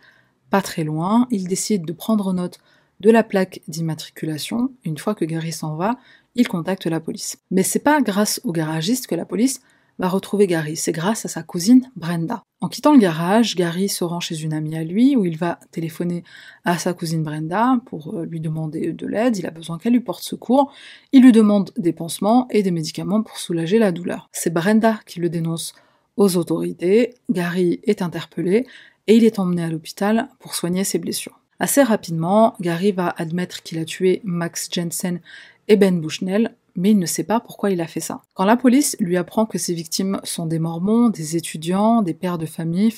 pas 0.50 0.60
très 0.60 0.84
loin, 0.84 1.26
il 1.30 1.48
décide 1.48 1.86
de 1.86 1.92
prendre 1.92 2.32
note 2.34 2.58
de 3.00 3.10
la 3.10 3.22
plaque 3.22 3.60
d'immatriculation. 3.68 4.72
Une 4.84 4.98
fois 4.98 5.14
que 5.14 5.24
Gary 5.24 5.52
s'en 5.52 5.76
va, 5.76 5.96
il 6.34 6.48
contacte 6.48 6.86
la 6.86 7.00
police. 7.00 7.38
Mais 7.50 7.62
c'est 7.62 7.78
pas 7.78 8.00
grâce 8.00 8.40
au 8.44 8.52
garagiste 8.52 9.06
que 9.06 9.14
la 9.14 9.24
police 9.24 9.60
va 9.98 10.08
retrouver 10.08 10.46
Gary. 10.46 10.76
C'est 10.76 10.92
grâce 10.92 11.24
à 11.24 11.28
sa 11.28 11.42
cousine 11.42 11.90
Brenda. 11.96 12.42
En 12.60 12.68
quittant 12.68 12.92
le 12.92 12.98
garage, 12.98 13.54
Gary 13.54 13.88
se 13.88 14.04
rend 14.04 14.20
chez 14.20 14.42
une 14.42 14.52
amie 14.52 14.76
à 14.76 14.82
lui 14.82 15.16
où 15.16 15.24
il 15.24 15.36
va 15.36 15.60
téléphoner 15.70 16.24
à 16.64 16.78
sa 16.78 16.94
cousine 16.94 17.22
Brenda 17.22 17.78
pour 17.86 18.14
euh, 18.14 18.24
lui 18.24 18.40
demander 18.40 18.92
de 18.92 19.06
l'aide. 19.06 19.36
Il 19.36 19.46
a 19.46 19.50
besoin 19.50 19.78
qu'elle 19.78 19.92
lui 19.92 20.00
porte 20.00 20.22
secours. 20.22 20.72
Il 21.12 21.22
lui 21.22 21.32
demande 21.32 21.70
des 21.76 21.92
pansements 21.92 22.48
et 22.50 22.62
des 22.62 22.70
médicaments 22.70 23.22
pour 23.22 23.38
soulager 23.38 23.78
la 23.78 23.92
douleur. 23.92 24.28
C'est 24.32 24.52
Brenda 24.52 24.98
qui 25.06 25.20
le 25.20 25.28
dénonce 25.28 25.74
aux 26.16 26.36
autorités. 26.36 27.14
Gary 27.30 27.80
est 27.84 28.02
interpellé 28.02 28.66
et 29.06 29.16
il 29.16 29.24
est 29.24 29.38
emmené 29.38 29.62
à 29.62 29.68
l'hôpital 29.68 30.28
pour 30.38 30.54
soigner 30.54 30.84
ses 30.84 30.98
blessures. 30.98 31.43
Assez 31.64 31.83
rapidement, 31.83 32.56
Gary 32.61 32.92
va 32.92 33.14
admettre 33.16 33.62
qu'il 33.62 33.78
a 33.78 33.87
tué 33.87 34.21
Max 34.23 34.68
Jensen 34.71 35.23
et 35.66 35.76
Ben 35.76 35.99
Bushnell, 35.99 36.54
mais 36.76 36.90
il 36.90 36.99
ne 36.99 37.06
sait 37.06 37.25
pas 37.25 37.40
pourquoi 37.40 37.71
il 37.71 37.80
a 37.80 37.87
fait 37.87 38.00
ça. 38.00 38.21
Quand 38.35 38.44
la 38.44 38.59
police 38.59 38.99
lui 39.00 39.16
apprend 39.16 39.47
que 39.47 39.56
ses 39.56 39.73
victimes 39.73 40.21
sont 40.25 40.44
des 40.44 40.59
mormons, 40.59 41.09
des 41.09 41.37
étudiants, 41.37 42.02
des 42.02 42.12
pères 42.12 42.37
de 42.37 42.44
famille, 42.44 42.92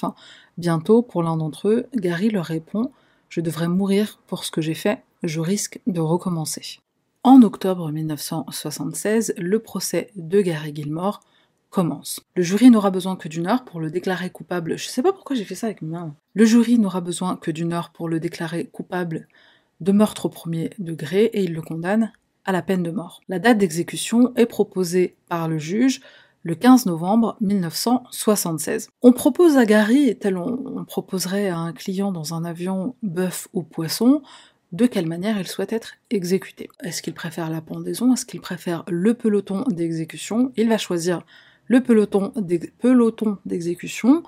bientôt 0.59 1.03
pour 1.03 1.23
l'un 1.23 1.37
d'entre 1.37 1.69
eux, 1.69 1.87
Gary 1.95 2.29
leur 2.29 2.47
répond 2.47 2.91
Je 3.29 3.41
devrais 3.41 3.69
mourir 3.69 4.19
pour 4.27 4.43
ce 4.43 4.51
que 4.51 4.63
j'ai 4.63 4.75
fait, 4.75 5.01
je 5.23 5.39
risque 5.39 5.79
de 5.87 6.01
recommencer. 6.01 6.81
En 7.23 7.43
octobre 7.43 7.93
1976, 7.93 9.35
le 9.39 9.61
procès 9.61 10.11
de 10.17 10.41
Gary 10.41 10.75
Gilmore 10.75 11.21
Le 12.35 12.43
jury 12.43 12.71
n'aura 12.71 12.91
besoin 12.91 13.17
que 13.17 13.29
d'une 13.29 13.47
heure 13.47 13.65
pour 13.65 13.81
le 13.81 13.91
déclarer 13.91 14.31
coupable. 14.31 14.79
Je 14.79 14.89
sais 14.89 15.03
pas 15.03 15.13
pourquoi 15.13 15.37
j'ai 15.37 15.45
fait 15.45 15.55
ça 15.55 15.67
avec 15.67 15.83
mes 15.83 15.91
mains. 15.91 16.15
Le 16.35 16.45
jury 16.45 16.79
n'aura 16.79 17.01
besoin 17.01 17.37
que 17.37 17.51
d'une 17.51 17.73
heure 17.73 17.91
pour 17.91 18.09
le 18.09 18.21
déclarer 18.21 18.67
coupable 18.67 19.29
de 19.81 19.93
meurtre 19.93 20.27
au 20.27 20.29
premier 20.29 20.71
degré 20.79 21.25
et 21.25 21.45
il 21.45 21.53
le 21.53 21.63
condamne 21.63 22.13
à 22.45 22.53
la 22.53 22.63
peine 22.63 22.83
de 22.83 22.91
mort. 22.91 23.21
La 23.29 23.39
date 23.39 23.59
d'exécution 23.59 24.33
est 24.37 24.47
proposée 24.47 25.17
par 25.29 25.49
le 25.49 25.59
juge 25.59 26.01
le 26.43 26.55
15 26.55 26.87
novembre 26.87 27.37
1976. 27.41 28.89
On 29.03 29.13
propose 29.13 29.57
à 29.57 29.67
Gary, 29.67 30.17
tel 30.17 30.37
on, 30.37 30.85
proposerait 30.85 31.49
à 31.49 31.59
un 31.59 31.73
client 31.73 32.13
dans 32.13 32.35
un 32.35 32.45
avion 32.45 32.95
bœuf 33.03 33.49
ou 33.53 33.65
poisson, 33.65 34.23
de 34.71 34.87
quelle 34.87 35.07
manière 35.07 35.41
il 35.41 35.47
souhaite 35.49 35.73
être 35.73 35.95
exécuté. 36.11 36.69
Est-ce 36.85 37.03
qu'il 37.03 37.15
préfère 37.15 37.51
la 37.51 37.61
pendaison? 37.61 38.13
Est-ce 38.13 38.27
qu'il 38.27 38.41
préfère 38.41 38.85
le 38.87 39.15
peloton 39.15 39.65
d'exécution? 39.69 40.53
Il 40.57 40.69
va 40.69 40.79
choisir 40.79 41.25
le 41.67 41.81
peloton 41.81 42.33
d'exécution 43.45 44.23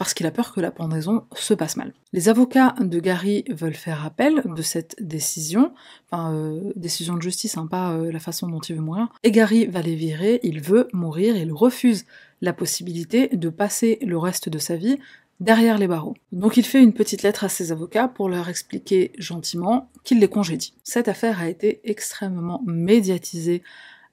parce 0.00 0.14
qu'il 0.14 0.26
a 0.26 0.30
peur 0.30 0.54
que 0.54 0.62
la 0.62 0.70
pendaison 0.70 1.24
se 1.34 1.52
passe 1.52 1.76
mal. 1.76 1.92
Les 2.14 2.30
avocats 2.30 2.74
de 2.80 3.00
Gary 3.00 3.44
veulent 3.50 3.74
faire 3.74 4.02
appel 4.06 4.42
de 4.46 4.62
cette 4.62 4.96
décision, 4.98 5.74
enfin 6.10 6.32
euh, 6.32 6.72
décision 6.74 7.16
de 7.16 7.20
justice, 7.20 7.58
hein, 7.58 7.66
pas 7.66 7.92
euh, 7.92 8.10
la 8.10 8.18
façon 8.18 8.48
dont 8.48 8.60
il 8.60 8.76
veut 8.76 8.80
mourir, 8.80 9.08
et 9.24 9.30
Gary 9.30 9.66
va 9.66 9.82
les 9.82 9.96
virer, 9.96 10.40
il 10.42 10.62
veut 10.62 10.88
mourir, 10.94 11.36
il 11.36 11.52
refuse 11.52 12.06
la 12.40 12.54
possibilité 12.54 13.28
de 13.28 13.50
passer 13.50 13.98
le 14.00 14.16
reste 14.16 14.48
de 14.48 14.56
sa 14.56 14.76
vie 14.76 14.98
derrière 15.40 15.76
les 15.76 15.86
barreaux. 15.86 16.14
Donc 16.32 16.56
il 16.56 16.64
fait 16.64 16.82
une 16.82 16.94
petite 16.94 17.22
lettre 17.22 17.44
à 17.44 17.50
ses 17.50 17.70
avocats 17.70 18.08
pour 18.08 18.30
leur 18.30 18.48
expliquer 18.48 19.12
gentiment 19.18 19.90
qu'il 20.02 20.18
les 20.18 20.28
congédie. 20.28 20.72
Cette 20.82 21.08
affaire 21.08 21.40
a 21.40 21.48
été 21.50 21.82
extrêmement 21.84 22.62
médiatisée 22.66 23.62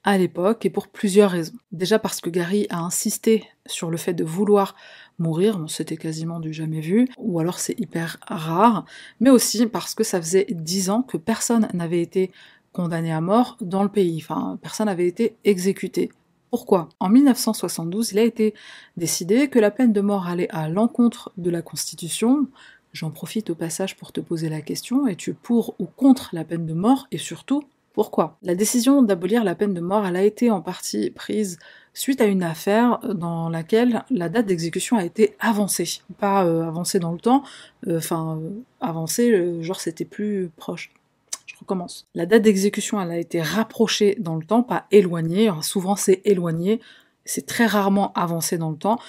à 0.04 0.18
l'époque 0.18 0.64
et 0.64 0.70
pour 0.70 0.88
plusieurs 0.88 1.30
raisons. 1.30 1.54
Déjà 1.72 1.98
parce 1.98 2.20
que 2.20 2.30
Gary 2.30 2.66
a 2.70 2.80
insisté 2.80 3.44
sur 3.66 3.90
le 3.90 3.96
fait 3.96 4.14
de 4.14 4.24
vouloir 4.24 4.74
mourir, 5.18 5.64
c'était 5.68 5.96
quasiment 5.96 6.40
du 6.40 6.52
jamais 6.52 6.80
vu, 6.80 7.08
ou 7.18 7.40
alors 7.40 7.58
c'est 7.58 7.78
hyper 7.78 8.18
rare, 8.26 8.84
mais 9.20 9.30
aussi 9.30 9.66
parce 9.66 9.94
que 9.94 10.04
ça 10.04 10.20
faisait 10.20 10.46
dix 10.50 10.90
ans 10.90 11.02
que 11.02 11.16
personne 11.16 11.68
n'avait 11.74 12.00
été 12.00 12.30
condamné 12.72 13.12
à 13.12 13.20
mort 13.20 13.56
dans 13.60 13.82
le 13.82 13.88
pays, 13.88 14.18
enfin 14.22 14.58
personne 14.62 14.86
n'avait 14.86 15.08
été 15.08 15.36
exécuté. 15.44 16.10
Pourquoi? 16.50 16.88
En 16.98 17.10
1972, 17.10 18.12
il 18.12 18.18
a 18.18 18.22
été 18.22 18.54
décidé 18.96 19.48
que 19.48 19.58
la 19.58 19.70
peine 19.70 19.92
de 19.92 20.00
mort 20.00 20.26
allait 20.26 20.48
à 20.50 20.68
l'encontre 20.68 21.32
de 21.36 21.50
la 21.50 21.60
Constitution. 21.60 22.46
J'en 22.94 23.10
profite 23.10 23.50
au 23.50 23.54
passage 23.54 23.96
pour 23.96 24.12
te 24.12 24.20
poser 24.20 24.48
la 24.48 24.62
question, 24.62 25.06
es-tu 25.06 25.34
pour 25.34 25.74
ou 25.78 25.84
contre 25.84 26.30
la 26.32 26.44
peine 26.44 26.64
de 26.64 26.72
mort? 26.72 27.06
Et 27.12 27.18
surtout 27.18 27.64
pourquoi? 27.98 28.38
La 28.44 28.54
décision 28.54 29.02
d'abolir 29.02 29.42
la 29.42 29.56
peine 29.56 29.74
de 29.74 29.80
mort, 29.80 30.06
elle 30.06 30.14
a 30.14 30.22
été 30.22 30.52
en 30.52 30.60
partie 30.60 31.10
prise 31.10 31.58
suite 31.94 32.20
à 32.20 32.26
une 32.26 32.44
affaire 32.44 33.00
dans 33.00 33.48
laquelle 33.48 34.04
la 34.08 34.28
date 34.28 34.46
d'exécution 34.46 34.96
a 34.96 35.04
été 35.04 35.34
avancée. 35.40 36.02
Pas 36.16 36.44
euh, 36.44 36.62
avancée 36.62 37.00
dans 37.00 37.10
le 37.10 37.18
temps, 37.18 37.42
euh, 37.88 37.98
enfin 37.98 38.38
euh, 38.40 38.50
avancée, 38.80 39.64
genre 39.64 39.80
c'était 39.80 40.04
plus 40.04 40.48
proche. 40.56 40.92
Je 41.46 41.56
recommence. 41.58 42.06
La 42.14 42.24
date 42.24 42.42
d'exécution, 42.42 43.00
a 43.00 43.16
été 43.16 43.42
rapprochée 43.42 44.16
dans 44.20 44.36
le 44.36 44.44
temps, 44.44 44.62
pas 44.62 44.86
éloignée. 44.92 45.50
souvent 45.62 45.96
c'est 45.96 46.22
éloigné, 46.24 46.80
c'est 47.24 47.46
très 47.46 47.66
rarement 47.66 48.12
avancé 48.12 48.58
dans 48.58 48.70
le 48.70 48.76
temps, 48.76 49.00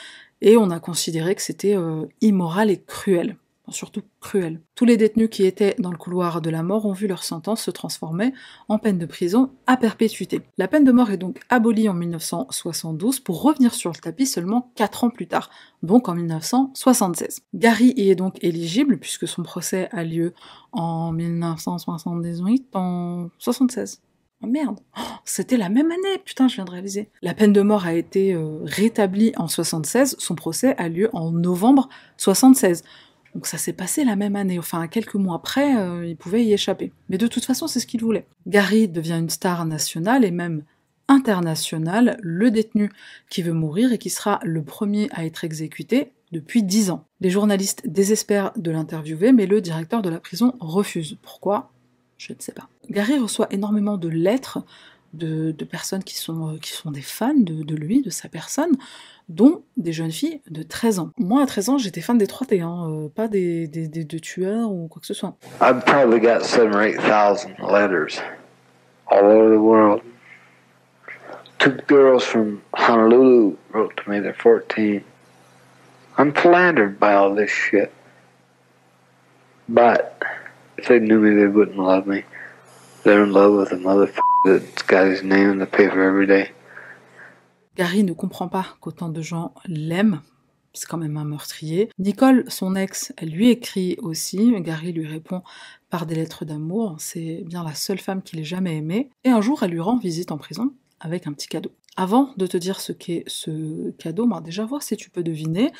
et 0.41 0.57
on 0.57 0.71
a 0.71 0.79
considéré 0.79 1.35
que 1.35 1.43
c'était 1.43 1.75
immoral 2.21 2.71
et 2.71 2.81
cruel 2.81 3.35
surtout 3.71 4.01
cruel. 4.19 4.61
Tous 4.75 4.85
les 4.85 4.97
détenus 4.97 5.29
qui 5.29 5.45
étaient 5.45 5.75
dans 5.79 5.91
le 5.91 5.97
couloir 5.97 6.41
de 6.41 6.49
la 6.49 6.63
mort 6.63 6.85
ont 6.85 6.93
vu 6.93 7.07
leur 7.07 7.23
sentence 7.23 7.61
se 7.63 7.71
transformer 7.71 8.33
en 8.67 8.77
peine 8.77 8.97
de 8.97 9.05
prison 9.05 9.51
à 9.67 9.77
perpétuité. 9.77 10.41
La 10.57 10.67
peine 10.67 10.83
de 10.83 10.91
mort 10.91 11.11
est 11.11 11.17
donc 11.17 11.39
abolie 11.49 11.89
en 11.89 11.93
1972 11.93 13.19
pour 13.19 13.41
revenir 13.41 13.73
sur 13.73 13.91
le 13.91 13.97
tapis 13.97 14.25
seulement 14.25 14.71
4 14.75 15.03
ans 15.03 15.09
plus 15.09 15.27
tard, 15.27 15.49
donc 15.83 16.09
en 16.09 16.15
1976. 16.15 17.41
Gary 17.53 17.93
y 17.95 18.09
est 18.09 18.15
donc 18.15 18.43
éligible 18.43 18.97
puisque 18.97 19.27
son 19.27 19.43
procès 19.43 19.89
a 19.91 20.03
lieu 20.03 20.33
en 20.71 21.11
1978, 21.11 22.75
en 22.75 23.29
76. 23.37 24.01
Oh 24.41 24.47
merde, 24.47 24.79
oh, 24.97 25.01
c'était 25.25 25.57
la 25.57 25.67
même 25.67 25.91
année, 25.91 26.17
putain, 26.23 26.47
je 26.47 26.55
viens 26.55 26.63
de 26.63 26.71
réaliser. 26.71 27.09
La 27.21 27.33
peine 27.33 27.51
de 27.51 27.61
mort 27.61 27.85
a 27.85 27.93
été 27.93 28.33
euh, 28.33 28.59
rétablie 28.63 29.33
en 29.35 29.49
76, 29.49 30.15
son 30.17 30.35
procès 30.35 30.75
a 30.77 30.87
lieu 30.87 31.09
en 31.11 31.31
novembre 31.31 31.89
76. 32.15 32.83
Donc 33.35 33.47
ça 33.47 33.57
s'est 33.57 33.73
passé 33.73 34.03
la 34.03 34.15
même 34.15 34.35
année, 34.35 34.59
enfin 34.59 34.87
quelques 34.87 35.15
mois 35.15 35.35
après, 35.35 35.77
euh, 35.77 36.05
il 36.05 36.17
pouvait 36.17 36.43
y 36.43 36.53
échapper. 36.53 36.91
Mais 37.09 37.17
de 37.17 37.27
toute 37.27 37.45
façon, 37.45 37.67
c'est 37.67 37.79
ce 37.79 37.87
qu'il 37.87 38.01
voulait. 38.01 38.27
Gary 38.47 38.87
devient 38.87 39.17
une 39.19 39.29
star 39.29 39.65
nationale 39.65 40.25
et 40.25 40.31
même 40.31 40.63
internationale, 41.07 42.17
le 42.21 42.51
détenu 42.51 42.91
qui 43.29 43.41
veut 43.41 43.53
mourir 43.53 43.91
et 43.91 43.97
qui 43.97 44.09
sera 44.09 44.39
le 44.43 44.63
premier 44.63 45.09
à 45.11 45.25
être 45.25 45.43
exécuté 45.43 46.11
depuis 46.31 46.63
dix 46.63 46.91
ans. 46.91 47.05
Les 47.19 47.29
journalistes 47.31 47.81
désespèrent 47.85 48.51
de 48.55 48.71
l'interviewer, 48.71 49.31
mais 49.31 49.47
le 49.47 49.61
directeur 49.61 50.01
de 50.01 50.09
la 50.09 50.19
prison 50.19 50.55
refuse. 50.59 51.17
Pourquoi? 51.21 51.71
Je 52.17 52.33
ne 52.33 52.37
sais 52.39 52.51
pas. 52.51 52.69
Gary 52.89 53.17
reçoit 53.17 53.47
énormément 53.51 53.97
de 53.97 54.07
lettres 54.07 54.59
de, 55.13 55.51
personnes 55.63 56.01
euh, 56.01 56.57
qui 56.59 56.71
sont 56.71 56.91
des 56.91 57.01
fans 57.01 57.33
de, 57.33 57.75
lui, 57.75 58.01
de 58.01 58.09
sa 58.09 58.29
personne, 58.29 58.77
dont 59.29 59.63
des 59.77 59.93
jeunes 59.93 60.11
filles 60.11 60.41
de 60.49 60.63
13 60.63 60.99
ans. 60.99 61.11
Moi, 61.17 61.41
à 61.41 61.45
13 61.45 61.69
ans, 61.69 61.77
j'étais 61.77 62.01
fan 62.01 62.17
des 62.17 62.25
3T, 62.25 62.61
hein, 62.61 62.89
euh, 62.89 63.09
pas 63.09 63.27
des, 63.27 63.67
des, 63.67 63.87
des, 63.87 64.19
tueurs 64.19 64.71
ou 64.71 64.87
quoi 64.87 64.99
que 64.99 65.05
ce 65.07 65.13
soit. 65.13 65.35
I've 65.61 65.85
probably 65.85 66.19
got 66.19 66.43
7 66.43 66.73
or 66.73 66.81
8,000 66.81 67.55
letters 67.59 68.19
all 69.07 69.25
over 69.25 69.49
the 69.49 69.61
world. 69.61 70.01
Two 71.59 71.77
girls 71.87 72.23
from 72.23 72.61
Honolulu 72.73 73.55
wrote 73.71 73.95
to 73.97 74.09
me, 74.09 74.19
they're 74.19 74.33
14. 74.33 75.03
I'm 76.17 76.33
flattered 76.33 76.99
by 76.99 77.13
all 77.13 77.35
this 77.35 77.51
shit. 77.51 77.93
But 79.67 80.21
if 80.77 80.87
they 80.87 80.99
knew 80.99 81.19
me, 81.19 81.35
they 81.35 81.47
wouldn't 81.47 81.77
love 81.77 82.07
me. 82.07 82.23
They're 83.03 83.23
in 83.23 83.31
love 83.31 83.53
with 83.53 83.71
a 83.71 83.75
motherfucker 83.75 84.21
that's 84.45 84.81
got 84.83 85.07
his 85.07 85.21
name 85.21 85.51
in 85.51 85.59
the 85.59 85.65
paper 85.65 86.01
every 86.01 86.25
day. 86.25 86.51
Gary 87.79 88.03
ne 88.03 88.11
comprend 88.11 88.49
pas 88.49 88.75
qu'autant 88.81 89.07
de 89.07 89.21
gens 89.21 89.53
l'aiment. 89.65 90.21
C'est 90.73 90.85
quand 90.85 90.97
même 90.97 91.15
un 91.15 91.23
meurtrier. 91.23 91.89
Nicole, 91.97 92.43
son 92.49 92.75
ex, 92.75 93.13
lui 93.21 93.51
écrit 93.51 93.95
aussi. 94.01 94.51
Gary 94.59 94.91
lui 94.91 95.07
répond 95.07 95.43
par 95.89 96.05
des 96.05 96.15
lettres 96.15 96.43
d'amour. 96.43 96.97
C'est 96.99 97.41
bien 97.45 97.63
la 97.63 97.73
seule 97.73 97.99
femme 97.99 98.21
qu'il 98.21 98.37
ait 98.37 98.43
jamais 98.43 98.75
aimée. 98.75 99.09
Et 99.23 99.29
un 99.29 99.39
jour, 99.39 99.63
elle 99.63 99.71
lui 99.71 99.79
rend 99.79 99.97
visite 99.97 100.33
en 100.33 100.37
prison 100.37 100.73
avec 100.99 101.25
un 101.25 101.31
petit 101.31 101.47
cadeau. 101.47 101.71
Avant 101.95 102.33
de 102.35 102.47
te 102.47 102.57
dire 102.57 102.81
ce 102.81 102.91
qu'est 102.91 103.23
ce 103.27 103.91
cadeau, 103.91 104.27
bah 104.27 104.41
déjà 104.43 104.65
voir 104.65 104.83
si 104.83 104.97
tu 104.97 105.09
peux 105.09 105.23
deviner. 105.23 105.71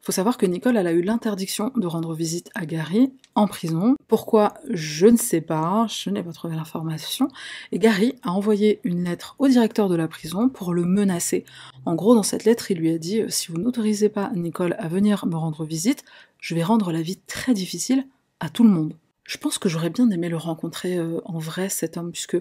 Faut 0.00 0.12
savoir 0.12 0.38
que 0.38 0.46
Nicole, 0.46 0.76
a 0.76 0.92
eu 0.92 1.02
l'interdiction 1.02 1.70
de 1.76 1.86
rendre 1.86 2.14
visite 2.14 2.50
à 2.54 2.64
Gary 2.64 3.12
en 3.34 3.46
prison. 3.46 3.96
Pourquoi 4.06 4.54
Je 4.70 5.06
ne 5.06 5.16
sais 5.16 5.40
pas, 5.40 5.86
je 5.88 6.08
n'ai 6.08 6.22
pas 6.22 6.32
trouvé 6.32 6.56
l'information. 6.56 7.28
Et 7.72 7.78
Gary 7.78 8.14
a 8.22 8.30
envoyé 8.30 8.80
une 8.84 9.04
lettre 9.04 9.36
au 9.38 9.48
directeur 9.48 9.88
de 9.88 9.96
la 9.96 10.08
prison 10.08 10.48
pour 10.48 10.72
le 10.72 10.84
menacer. 10.84 11.44
En 11.84 11.94
gros, 11.94 12.14
dans 12.14 12.22
cette 12.22 12.44
lettre, 12.44 12.70
il 12.70 12.78
lui 12.78 12.90
a 12.90 12.98
dit 12.98 13.22
si 13.28 13.48
vous 13.48 13.58
n'autorisez 13.58 14.08
pas 14.08 14.30
Nicole 14.34 14.76
à 14.78 14.88
venir 14.88 15.26
me 15.26 15.36
rendre 15.36 15.64
visite, 15.64 16.04
je 16.38 16.54
vais 16.54 16.62
rendre 16.62 16.90
la 16.92 17.02
vie 17.02 17.18
très 17.26 17.52
difficile 17.52 18.06
à 18.40 18.48
tout 18.48 18.64
le 18.64 18.70
monde. 18.70 18.94
Je 19.24 19.36
pense 19.36 19.58
que 19.58 19.68
j'aurais 19.68 19.90
bien 19.90 20.08
aimé 20.10 20.30
le 20.30 20.38
rencontrer 20.38 20.96
euh, 20.96 21.20
en 21.26 21.38
vrai, 21.38 21.68
cet 21.68 21.98
homme, 21.98 22.12
puisque 22.12 22.38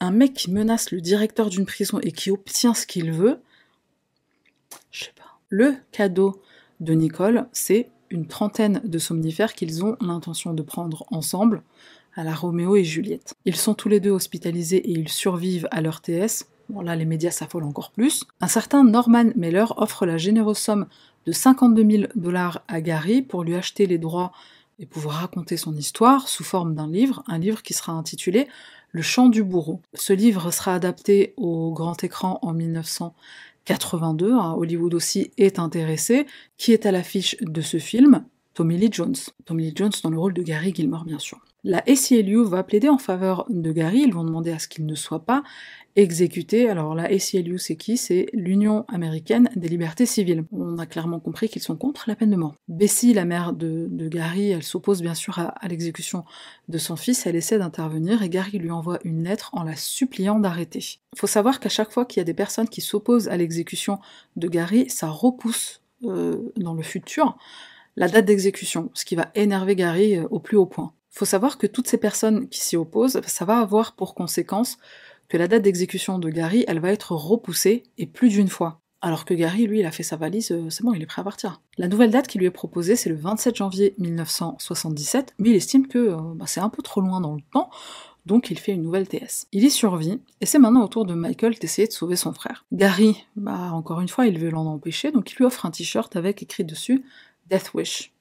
un 0.00 0.10
mec 0.10 0.32
qui 0.32 0.50
menace 0.50 0.90
le 0.90 1.00
directeur 1.00 1.50
d'une 1.50 1.66
prison 1.66 2.00
et 2.00 2.12
qui 2.12 2.30
obtient 2.30 2.72
ce 2.72 2.86
qu'il 2.86 3.12
veut, 3.12 3.40
je 4.90 5.04
sais 5.04 5.12
pas. 5.14 5.38
Le 5.50 5.76
cadeau 5.92 6.40
de 6.82 6.92
Nicole, 6.94 7.46
c'est 7.52 7.90
une 8.10 8.26
trentaine 8.26 8.80
de 8.84 8.98
somnifères 8.98 9.54
qu'ils 9.54 9.84
ont 9.84 9.96
l'intention 10.00 10.52
de 10.52 10.62
prendre 10.62 11.06
ensemble 11.10 11.62
à 12.14 12.24
la 12.24 12.34
Roméo 12.34 12.76
et 12.76 12.84
Juliette. 12.84 13.34
Ils 13.46 13.56
sont 13.56 13.74
tous 13.74 13.88
les 13.88 14.00
deux 14.00 14.10
hospitalisés 14.10 14.78
et 14.78 14.90
ils 14.90 15.08
survivent 15.08 15.68
à 15.70 15.80
leur 15.80 16.02
TS. 16.02 16.46
Bon, 16.68 16.82
là, 16.82 16.94
les 16.96 17.06
médias 17.06 17.30
s'affolent 17.30 17.64
encore 17.64 17.92
plus. 17.92 18.24
Un 18.40 18.48
certain 18.48 18.84
Norman 18.84 19.30
Mailer 19.36 19.72
offre 19.76 20.04
la 20.04 20.18
généreuse 20.18 20.58
somme 20.58 20.86
de 21.24 21.32
52 21.32 21.90
000 21.90 22.02
dollars 22.16 22.62
à 22.68 22.80
Gary 22.80 23.22
pour 23.22 23.44
lui 23.44 23.54
acheter 23.54 23.86
les 23.86 23.98
droits 23.98 24.32
et 24.78 24.86
pouvoir 24.86 25.16
raconter 25.20 25.56
son 25.56 25.76
histoire 25.76 26.28
sous 26.28 26.44
forme 26.44 26.74
d'un 26.74 26.88
livre, 26.88 27.22
un 27.28 27.38
livre 27.38 27.62
qui 27.62 27.74
sera 27.74 27.92
intitulé 27.92 28.48
Le 28.90 29.02
chant 29.02 29.28
du 29.28 29.44
bourreau. 29.44 29.80
Ce 29.94 30.12
livre 30.12 30.50
sera 30.50 30.74
adapté 30.74 31.32
au 31.36 31.72
grand 31.72 32.02
écran 32.02 32.40
en 32.42 32.52
1982, 33.68 34.32
hein, 34.32 34.54
Hollywood 34.56 34.94
aussi 34.94 35.30
est 35.38 35.58
intéressé, 35.58 36.26
qui 36.56 36.72
est 36.72 36.86
à 36.86 36.92
l'affiche 36.92 37.36
de 37.40 37.60
ce 37.60 37.78
film 37.78 38.24
Tommy 38.54 38.76
Lee 38.76 38.90
Jones. 38.90 39.14
Tommy 39.44 39.64
Lee 39.64 39.72
Jones 39.74 39.92
dans 40.02 40.10
le 40.10 40.18
rôle 40.18 40.34
de 40.34 40.42
Gary 40.42 40.74
Gilmore, 40.74 41.04
bien 41.04 41.18
sûr. 41.18 41.38
La 41.64 41.78
ACLU 41.78 42.44
va 42.44 42.64
plaider 42.64 42.88
en 42.88 42.98
faveur 42.98 43.46
de 43.48 43.70
Gary, 43.70 44.00
ils 44.00 44.12
vont 44.12 44.24
demander 44.24 44.50
à 44.50 44.58
ce 44.58 44.66
qu'il 44.66 44.84
ne 44.84 44.96
soit 44.96 45.24
pas 45.24 45.44
exécuté. 45.96 46.68
Alors 46.68 46.94
la 46.94 47.04
ACLU, 47.04 47.58
c'est 47.58 47.76
qui? 47.76 47.96
C'est 47.96 48.26
l'Union 48.32 48.84
américaine 48.88 49.48
des 49.56 49.68
libertés 49.68 50.06
civiles. 50.06 50.44
On 50.52 50.78
a 50.78 50.86
clairement 50.86 51.20
compris 51.20 51.48
qu'ils 51.48 51.62
sont 51.62 51.76
contre 51.76 52.04
la 52.08 52.16
peine 52.16 52.30
de 52.30 52.36
mort. 52.36 52.54
Bessie, 52.68 53.14
la 53.14 53.24
mère 53.24 53.52
de, 53.52 53.88
Gary, 54.08 54.50
elle 54.50 54.62
s'oppose 54.62 55.02
bien 55.02 55.14
sûr 55.14 55.38
à, 55.38 55.54
l'exécution 55.68 56.24
de 56.68 56.78
son 56.78 56.96
fils, 56.96 57.26
elle 57.26 57.36
essaie 57.36 57.58
d'intervenir 57.58 58.22
et 58.22 58.28
Gary 58.28 58.58
lui 58.58 58.70
envoie 58.70 58.98
une 59.04 59.24
lettre 59.24 59.50
en 59.52 59.62
la 59.62 59.76
suppliant 59.76 60.38
d'arrêter. 60.38 60.98
Il 61.14 61.18
faut 61.18 61.26
savoir 61.26 61.60
qu'à 61.60 61.68
chaque 61.68 61.92
fois 61.92 62.04
qu'il 62.04 62.20
y 62.20 62.22
a 62.22 62.24
des 62.24 62.34
personnes 62.34 62.68
qui 62.68 62.80
s'opposent 62.80 63.28
à 63.28 63.36
l'exécution 63.36 63.98
de 64.36 64.48
Gary, 64.48 64.88
ça 64.88 65.08
repousse 65.08 65.82
euh, 66.04 66.52
dans 66.56 66.74
le 66.74 66.82
futur 66.82 67.36
la 67.96 68.08
date 68.08 68.24
d'exécution, 68.24 68.90
ce 68.94 69.04
qui 69.04 69.14
va 69.14 69.30
énerver 69.34 69.76
Gary 69.76 70.16
euh, 70.16 70.26
au 70.30 70.40
plus 70.40 70.56
haut 70.56 70.66
point. 70.66 70.92
Il 71.14 71.18
faut 71.18 71.24
savoir 71.26 71.58
que 71.58 71.66
toutes 71.66 71.88
ces 71.88 71.98
personnes 71.98 72.48
qui 72.48 72.60
s'y 72.60 72.76
opposent, 72.76 73.20
ça 73.26 73.44
va 73.44 73.58
avoir 73.58 73.94
pour 73.94 74.14
conséquence 74.14 74.78
que 75.32 75.38
la 75.38 75.48
date 75.48 75.62
d'exécution 75.62 76.18
de 76.18 76.28
Gary, 76.28 76.62
elle 76.68 76.78
va 76.78 76.92
être 76.92 77.12
repoussée, 77.12 77.84
et 77.96 78.04
plus 78.04 78.28
d'une 78.28 78.48
fois. 78.48 78.82
Alors 79.00 79.24
que 79.24 79.32
Gary, 79.32 79.66
lui, 79.66 79.80
il 79.80 79.86
a 79.86 79.90
fait 79.90 80.02
sa 80.02 80.16
valise, 80.16 80.52
euh, 80.52 80.68
c'est 80.68 80.84
bon, 80.84 80.92
il 80.92 81.00
est 81.00 81.06
prêt 81.06 81.22
à 81.22 81.24
partir. 81.24 81.62
La 81.78 81.88
nouvelle 81.88 82.10
date 82.10 82.28
qui 82.28 82.36
lui 82.36 82.44
est 82.44 82.50
proposée, 82.50 82.96
c'est 82.96 83.08
le 83.08 83.16
27 83.16 83.56
janvier 83.56 83.94
1977, 83.96 85.32
mais 85.38 85.48
il 85.48 85.56
estime 85.56 85.88
que 85.88 85.96
euh, 85.96 86.18
bah, 86.34 86.44
c'est 86.46 86.60
un 86.60 86.68
peu 86.68 86.82
trop 86.82 87.00
loin 87.00 87.22
dans 87.22 87.34
le 87.34 87.40
temps, 87.50 87.70
donc 88.26 88.50
il 88.50 88.58
fait 88.58 88.72
une 88.72 88.82
nouvelle 88.82 89.08
TS. 89.08 89.46
Il 89.52 89.64
y 89.64 89.70
survit, 89.70 90.20
et 90.42 90.44
c'est 90.44 90.58
maintenant 90.58 90.84
au 90.84 90.88
tour 90.88 91.06
de 91.06 91.14
Michael 91.14 91.54
d'essayer 91.58 91.88
de 91.88 91.92
sauver 91.94 92.16
son 92.16 92.34
frère. 92.34 92.66
Gary, 92.70 93.24
bah 93.34 93.70
encore 93.72 94.02
une 94.02 94.10
fois, 94.10 94.26
il 94.26 94.38
veut 94.38 94.50
l'en 94.50 94.66
empêcher, 94.66 95.12
donc 95.12 95.32
il 95.32 95.36
lui 95.36 95.46
offre 95.46 95.64
un 95.64 95.70
t-shirt 95.70 96.14
avec 96.14 96.42
écrit 96.42 96.64
dessus 96.64 97.06
Death 97.48 97.72
Wish. 97.72 98.12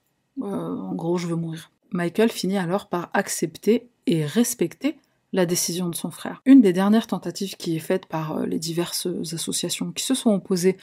Euh, 0.44 0.46
en 0.46 0.96
gros, 0.96 1.18
je 1.18 1.28
veux 1.28 1.36
mourir. 1.36 1.72
Michael 1.92 2.32
finit 2.32 2.58
alors 2.58 2.88
par 2.88 3.10
accepter 3.12 3.90
et 4.08 4.26
respecter 4.26 4.98
la 5.34 5.46
décision 5.46 5.90
de 5.90 5.96
son 5.96 6.12
frère. 6.12 6.42
Une 6.46 6.62
des 6.62 6.74
dernières 6.74 7.08
tentatives 7.08 7.56
qui 7.56 7.76
est 7.76 7.80
faite 7.80 8.06
par 8.06 8.38
euh, 8.38 8.46
les 8.46 8.60
diverses 8.60 9.08
associations 9.34 9.92
qui 9.92 10.04
se 10.04 10.14
sont 10.14 10.34
opposées 10.34 10.78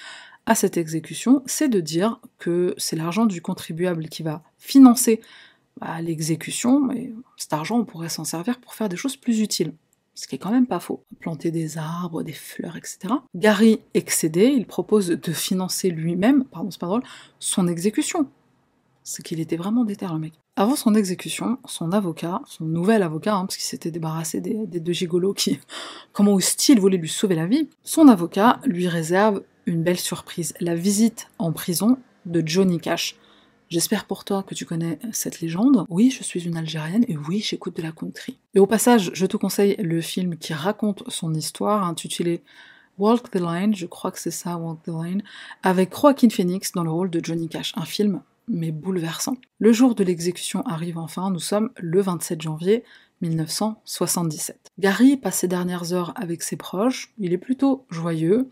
à 0.46 0.54
cette 0.54 0.78
exécution, 0.78 1.42
c'est 1.44 1.68
de 1.68 1.80
dire 1.80 2.20
que 2.38 2.74
c'est 2.78 2.96
l'argent 2.96 3.26
du 3.26 3.42
contribuable 3.42 4.08
qui 4.08 4.22
va 4.22 4.42
financer 4.56 5.20
bah, 5.78 6.00
l'exécution, 6.00 6.80
mais 6.80 7.12
cet 7.36 7.52
argent, 7.52 7.78
on 7.78 7.84
pourrait 7.84 8.08
s'en 8.08 8.24
servir 8.24 8.58
pour 8.58 8.74
faire 8.74 8.88
des 8.88 8.96
choses 8.96 9.16
plus 9.16 9.40
utiles. 9.40 9.74
Ce 10.14 10.26
qui 10.26 10.34
est 10.34 10.38
quand 10.38 10.50
même 10.50 10.66
pas 10.66 10.80
faux. 10.80 11.04
Planter 11.20 11.52
des 11.52 11.78
arbres, 11.78 12.22
des 12.22 12.32
fleurs, 12.32 12.76
etc. 12.76 13.14
Gary, 13.36 13.80
excédé, 13.94 14.46
il 14.46 14.66
propose 14.66 15.08
de 15.08 15.32
financer 15.32 15.90
lui-même, 15.90 16.44
pardon, 16.44 16.70
c'est 16.70 16.80
pas 16.80 16.88
drôle, 16.88 17.04
son 17.38 17.68
exécution 17.68 18.28
c'est 19.08 19.22
qu'il 19.22 19.40
était 19.40 19.56
vraiment 19.56 19.84
déter 19.84 20.06
le 20.06 20.18
mec. 20.18 20.34
Avant 20.56 20.76
son 20.76 20.94
exécution, 20.94 21.58
son 21.64 21.92
avocat, 21.92 22.42
son 22.46 22.66
nouvel 22.66 23.02
avocat, 23.02 23.34
hein, 23.34 23.46
parce 23.46 23.56
qu'il 23.56 23.64
s'était 23.64 23.90
débarrassé 23.90 24.40
des, 24.40 24.66
deux 24.66 24.92
gigolos 24.92 25.32
qui, 25.32 25.58
comment 26.12 26.34
hostile, 26.34 26.78
voulaient 26.78 26.98
lui 26.98 27.08
sauver 27.08 27.34
la 27.34 27.46
vie, 27.46 27.68
son 27.82 28.08
avocat 28.08 28.60
lui 28.64 28.86
réserve 28.86 29.42
une 29.64 29.82
belle 29.82 29.98
surprise, 29.98 30.52
la 30.60 30.74
visite 30.74 31.28
en 31.38 31.52
prison 31.52 31.96
de 32.26 32.42
Johnny 32.44 32.78
Cash. 32.78 33.16
J'espère 33.70 34.04
pour 34.04 34.24
toi 34.24 34.42
que 34.42 34.54
tu 34.54 34.66
connais 34.66 34.98
cette 35.12 35.40
légende. 35.40 35.84
Oui, 35.88 36.10
je 36.10 36.22
suis 36.22 36.44
une 36.44 36.56
Algérienne 36.56 37.04
et 37.08 37.16
oui, 37.16 37.40
j'écoute 37.40 37.76
de 37.76 37.82
la 37.82 37.92
country. 37.92 38.38
Et 38.54 38.60
au 38.60 38.66
passage, 38.66 39.10
je 39.14 39.26
te 39.26 39.36
conseille 39.36 39.76
le 39.78 40.00
film 40.02 40.36
qui 40.36 40.52
raconte 40.52 41.02
son 41.08 41.32
histoire, 41.34 41.84
intitulé 41.84 42.42
Walk 42.98 43.30
the 43.30 43.40
Line, 43.40 43.74
je 43.74 43.86
crois 43.86 44.10
que 44.10 44.18
c'est 44.18 44.30
ça, 44.30 44.56
Walk 44.56 44.82
the 44.84 44.88
Line, 44.88 45.22
avec 45.62 45.94
Joaquin 45.94 46.28
Phoenix 46.28 46.72
dans 46.72 46.82
le 46.82 46.90
rôle 46.90 47.10
de 47.10 47.24
Johnny 47.24 47.48
Cash. 47.48 47.72
Un 47.76 47.84
film 47.84 48.20
mais 48.48 48.70
bouleversant. 48.70 49.36
Le 49.58 49.72
jour 49.72 49.94
de 49.94 50.04
l'exécution 50.04 50.62
arrive 50.66 50.98
enfin, 50.98 51.30
nous 51.30 51.38
sommes 51.38 51.70
le 51.76 52.00
27 52.00 52.42
janvier 52.42 52.84
1977. 53.20 54.70
Gary 54.78 55.16
passe 55.16 55.38
ses 55.38 55.48
dernières 55.48 55.92
heures 55.92 56.12
avec 56.16 56.42
ses 56.42 56.56
proches, 56.56 57.12
il 57.18 57.32
est 57.32 57.38
plutôt 57.38 57.86
joyeux. 57.90 58.48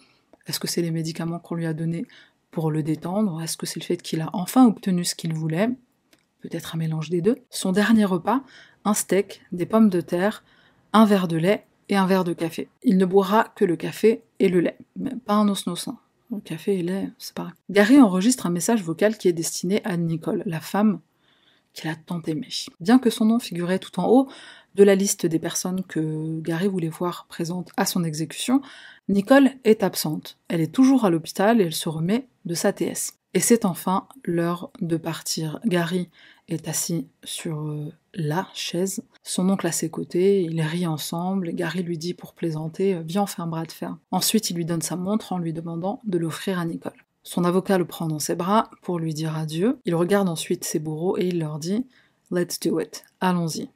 Est-ce 0.46 0.60
que 0.60 0.68
c'est 0.68 0.82
les 0.82 0.90
médicaments 0.90 1.38
qu'on 1.38 1.54
lui 1.54 1.66
a 1.66 1.74
donnés 1.74 2.06
pour 2.50 2.70
le 2.70 2.82
détendre? 2.82 3.40
Est-ce 3.42 3.56
que 3.56 3.66
c'est 3.66 3.80
le 3.80 3.84
fait 3.84 4.00
qu'il 4.00 4.20
a 4.20 4.30
enfin 4.32 4.66
obtenu 4.66 5.04
ce 5.04 5.14
qu'il 5.14 5.34
voulait? 5.34 5.70
Peut-être 6.40 6.74
un 6.74 6.78
mélange 6.78 7.10
des 7.10 7.20
deux. 7.20 7.36
Son 7.50 7.72
dernier 7.72 8.04
repas, 8.04 8.42
un 8.84 8.94
steak, 8.94 9.42
des 9.52 9.66
pommes 9.66 9.90
de 9.90 10.00
terre, 10.00 10.44
un 10.92 11.04
verre 11.04 11.28
de 11.28 11.36
lait 11.36 11.66
et 11.88 11.96
un 11.96 12.06
verre 12.06 12.24
de 12.24 12.32
café. 12.32 12.68
Il 12.82 12.98
ne 12.98 13.04
boira 13.04 13.44
que 13.54 13.64
le 13.64 13.76
café 13.76 14.22
et 14.38 14.48
le 14.48 14.60
lait, 14.60 14.78
mais 14.96 15.14
pas 15.24 15.34
un 15.34 15.48
osnosin. 15.48 15.98
Le 16.30 16.40
café 16.40 16.78
et 16.78 16.82
lait, 16.82 17.10
c'est 17.18 17.34
pareil. 17.34 17.52
Gary 17.70 18.00
enregistre 18.00 18.46
un 18.46 18.50
message 18.50 18.82
vocal 18.82 19.16
qui 19.16 19.28
est 19.28 19.32
destiné 19.32 19.80
à 19.84 19.96
Nicole, 19.96 20.42
la 20.46 20.60
femme 20.60 21.00
qu'il 21.72 21.90
a 21.90 21.94
tant 21.94 22.22
aimée. 22.22 22.48
Bien 22.80 22.98
que 22.98 23.10
son 23.10 23.26
nom 23.26 23.38
figurait 23.38 23.78
tout 23.78 24.00
en 24.00 24.08
haut 24.08 24.28
de 24.74 24.84
la 24.84 24.94
liste 24.94 25.26
des 25.26 25.38
personnes 25.38 25.84
que 25.84 26.40
Gary 26.40 26.68
voulait 26.68 26.88
voir 26.88 27.26
présentes 27.28 27.70
à 27.76 27.86
son 27.86 28.02
exécution, 28.02 28.60
Nicole 29.08 29.50
est 29.64 29.82
absente. 29.82 30.38
Elle 30.48 30.60
est 30.60 30.74
toujours 30.74 31.04
à 31.04 31.10
l'hôpital 31.10 31.60
et 31.60 31.64
elle 31.64 31.74
se 31.74 31.88
remet 31.88 32.28
de 32.44 32.54
sa 32.54 32.72
TS. 32.72 33.14
Et 33.34 33.40
c'est 33.40 33.64
enfin 33.64 34.08
l'heure 34.24 34.70
de 34.80 34.96
partir. 34.96 35.60
Gary 35.66 36.08
est 36.48 36.68
assis 36.68 37.08
sur 37.22 37.60
euh, 37.60 37.92
la 38.14 38.48
chaise, 38.54 39.02
son 39.26 39.48
oncle 39.48 39.66
à 39.66 39.72
ses 39.72 39.90
côtés, 39.90 40.42
ils 40.42 40.62
rient 40.62 40.86
ensemble, 40.86 41.50
Gary 41.52 41.82
lui 41.82 41.98
dit 41.98 42.14
pour 42.14 42.32
plaisanter 42.32 43.00
Viens, 43.04 43.26
fait 43.26 43.42
un 43.42 43.46
bras 43.46 43.64
de 43.64 43.72
fer. 43.72 43.96
Ensuite, 44.12 44.50
il 44.50 44.56
lui 44.56 44.64
donne 44.64 44.82
sa 44.82 44.94
montre 44.94 45.32
en 45.32 45.38
lui 45.38 45.52
demandant 45.52 46.00
de 46.04 46.16
l'offrir 46.16 46.58
à 46.58 46.64
Nicole. 46.64 47.04
Son 47.24 47.44
avocat 47.44 47.76
le 47.76 47.84
prend 47.84 48.06
dans 48.06 48.20
ses 48.20 48.36
bras 48.36 48.70
pour 48.82 49.00
lui 49.00 49.12
dire 49.12 49.36
adieu. 49.36 49.80
Il 49.84 49.96
regarde 49.96 50.28
ensuite 50.28 50.64
ses 50.64 50.78
bourreaux 50.78 51.18
et 51.18 51.26
il 51.26 51.40
leur 51.40 51.58
dit 51.58 51.84
Let's 52.30 52.60
do 52.60 52.78
it, 52.78 53.04
allons-y. 53.20 53.68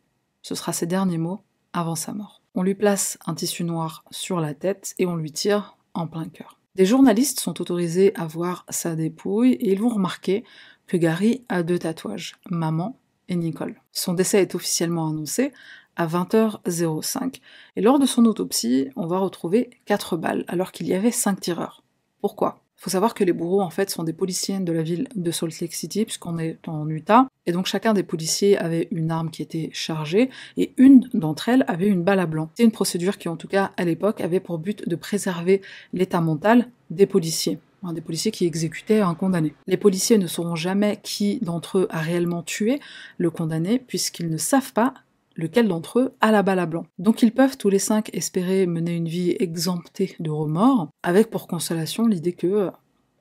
Ce 0.42 0.54
sera 0.54 0.72
ses 0.72 0.86
derniers 0.86 1.18
mots 1.18 1.40
avant 1.72 1.96
sa 1.96 2.12
mort. 2.12 2.42
On 2.54 2.62
lui 2.62 2.76
place 2.76 3.18
un 3.26 3.34
tissu 3.34 3.64
noir 3.64 4.04
sur 4.12 4.38
la 4.38 4.54
tête 4.54 4.94
et 4.98 5.06
on 5.06 5.16
lui 5.16 5.32
tire 5.32 5.76
en 5.94 6.06
plein 6.06 6.28
cœur. 6.28 6.60
Des 6.76 6.86
journalistes 6.86 7.40
sont 7.40 7.60
autorisés 7.60 8.12
à 8.14 8.28
voir 8.28 8.64
sa 8.68 8.94
dépouille 8.94 9.54
et 9.54 9.72
ils 9.72 9.80
vont 9.80 9.88
remarquer 9.88 10.44
que 10.86 10.96
Gary 10.96 11.44
a 11.48 11.64
deux 11.64 11.80
tatouages, 11.80 12.36
maman 12.48 13.00
Nicole. 13.36 13.76
Son 13.92 14.14
décès 14.14 14.42
est 14.42 14.54
officiellement 14.54 15.08
annoncé 15.08 15.52
à 15.96 16.06
20h05. 16.06 17.40
Et 17.76 17.80
lors 17.80 17.98
de 17.98 18.06
son 18.06 18.24
autopsie, 18.24 18.88
on 18.96 19.06
va 19.06 19.18
retrouver 19.18 19.70
quatre 19.84 20.16
balles, 20.16 20.44
alors 20.48 20.72
qu'il 20.72 20.86
y 20.86 20.94
avait 20.94 21.10
cinq 21.10 21.40
tireurs. 21.40 21.82
Pourquoi? 22.20 22.62
Il 22.78 22.84
faut 22.84 22.90
savoir 22.90 23.12
que 23.12 23.24
les 23.24 23.34
bourreaux, 23.34 23.60
en 23.60 23.68
fait, 23.68 23.90
sont 23.90 24.04
des 24.04 24.14
policiers 24.14 24.58
de 24.58 24.72
la 24.72 24.82
ville 24.82 25.06
de 25.14 25.30
Salt 25.30 25.60
Lake 25.60 25.74
City, 25.74 26.06
puisqu'on 26.06 26.38
est 26.38 26.58
en 26.66 26.88
Utah. 26.88 27.28
Et 27.44 27.52
donc, 27.52 27.66
chacun 27.66 27.92
des 27.92 28.02
policiers 28.02 28.56
avait 28.56 28.88
une 28.90 29.10
arme 29.10 29.30
qui 29.30 29.42
était 29.42 29.68
chargée, 29.74 30.30
et 30.56 30.72
une 30.78 31.06
d'entre 31.12 31.50
elles 31.50 31.64
avait 31.68 31.88
une 31.88 32.02
balle 32.02 32.20
à 32.20 32.26
blanc. 32.26 32.48
C'est 32.54 32.64
une 32.64 32.72
procédure 32.72 33.18
qui, 33.18 33.28
en 33.28 33.36
tout 33.36 33.48
cas, 33.48 33.72
à 33.76 33.84
l'époque, 33.84 34.22
avait 34.22 34.40
pour 34.40 34.58
but 34.58 34.88
de 34.88 34.96
préserver 34.96 35.60
l'état 35.92 36.22
mental 36.22 36.70
des 36.88 37.06
policiers 37.06 37.58
des 37.92 38.00
policiers 38.00 38.30
qui 38.30 38.46
exécutaient 38.46 39.00
un 39.00 39.14
condamné. 39.14 39.54
Les 39.66 39.76
policiers 39.76 40.18
ne 40.18 40.26
sauront 40.26 40.56
jamais 40.56 41.00
qui 41.02 41.38
d'entre 41.42 41.78
eux 41.78 41.88
a 41.90 42.00
réellement 42.00 42.42
tué 42.42 42.80
le 43.18 43.30
condamné, 43.30 43.78
puisqu'ils 43.78 44.30
ne 44.30 44.36
savent 44.36 44.72
pas 44.72 44.94
lequel 45.36 45.68
d'entre 45.68 45.98
eux 45.98 46.12
a 46.20 46.30
la 46.30 46.42
balle 46.42 46.58
à 46.58 46.66
blanc. 46.66 46.86
Donc 46.98 47.22
ils 47.22 47.32
peuvent 47.32 47.56
tous 47.56 47.70
les 47.70 47.78
cinq 47.78 48.10
espérer 48.14 48.66
mener 48.66 48.94
une 48.94 49.08
vie 49.08 49.36
exemptée 49.38 50.14
de 50.20 50.30
remords, 50.30 50.88
avec 51.02 51.30
pour 51.30 51.46
consolation 51.46 52.06
l'idée 52.06 52.32
que 52.32 52.46
euh, 52.46 52.70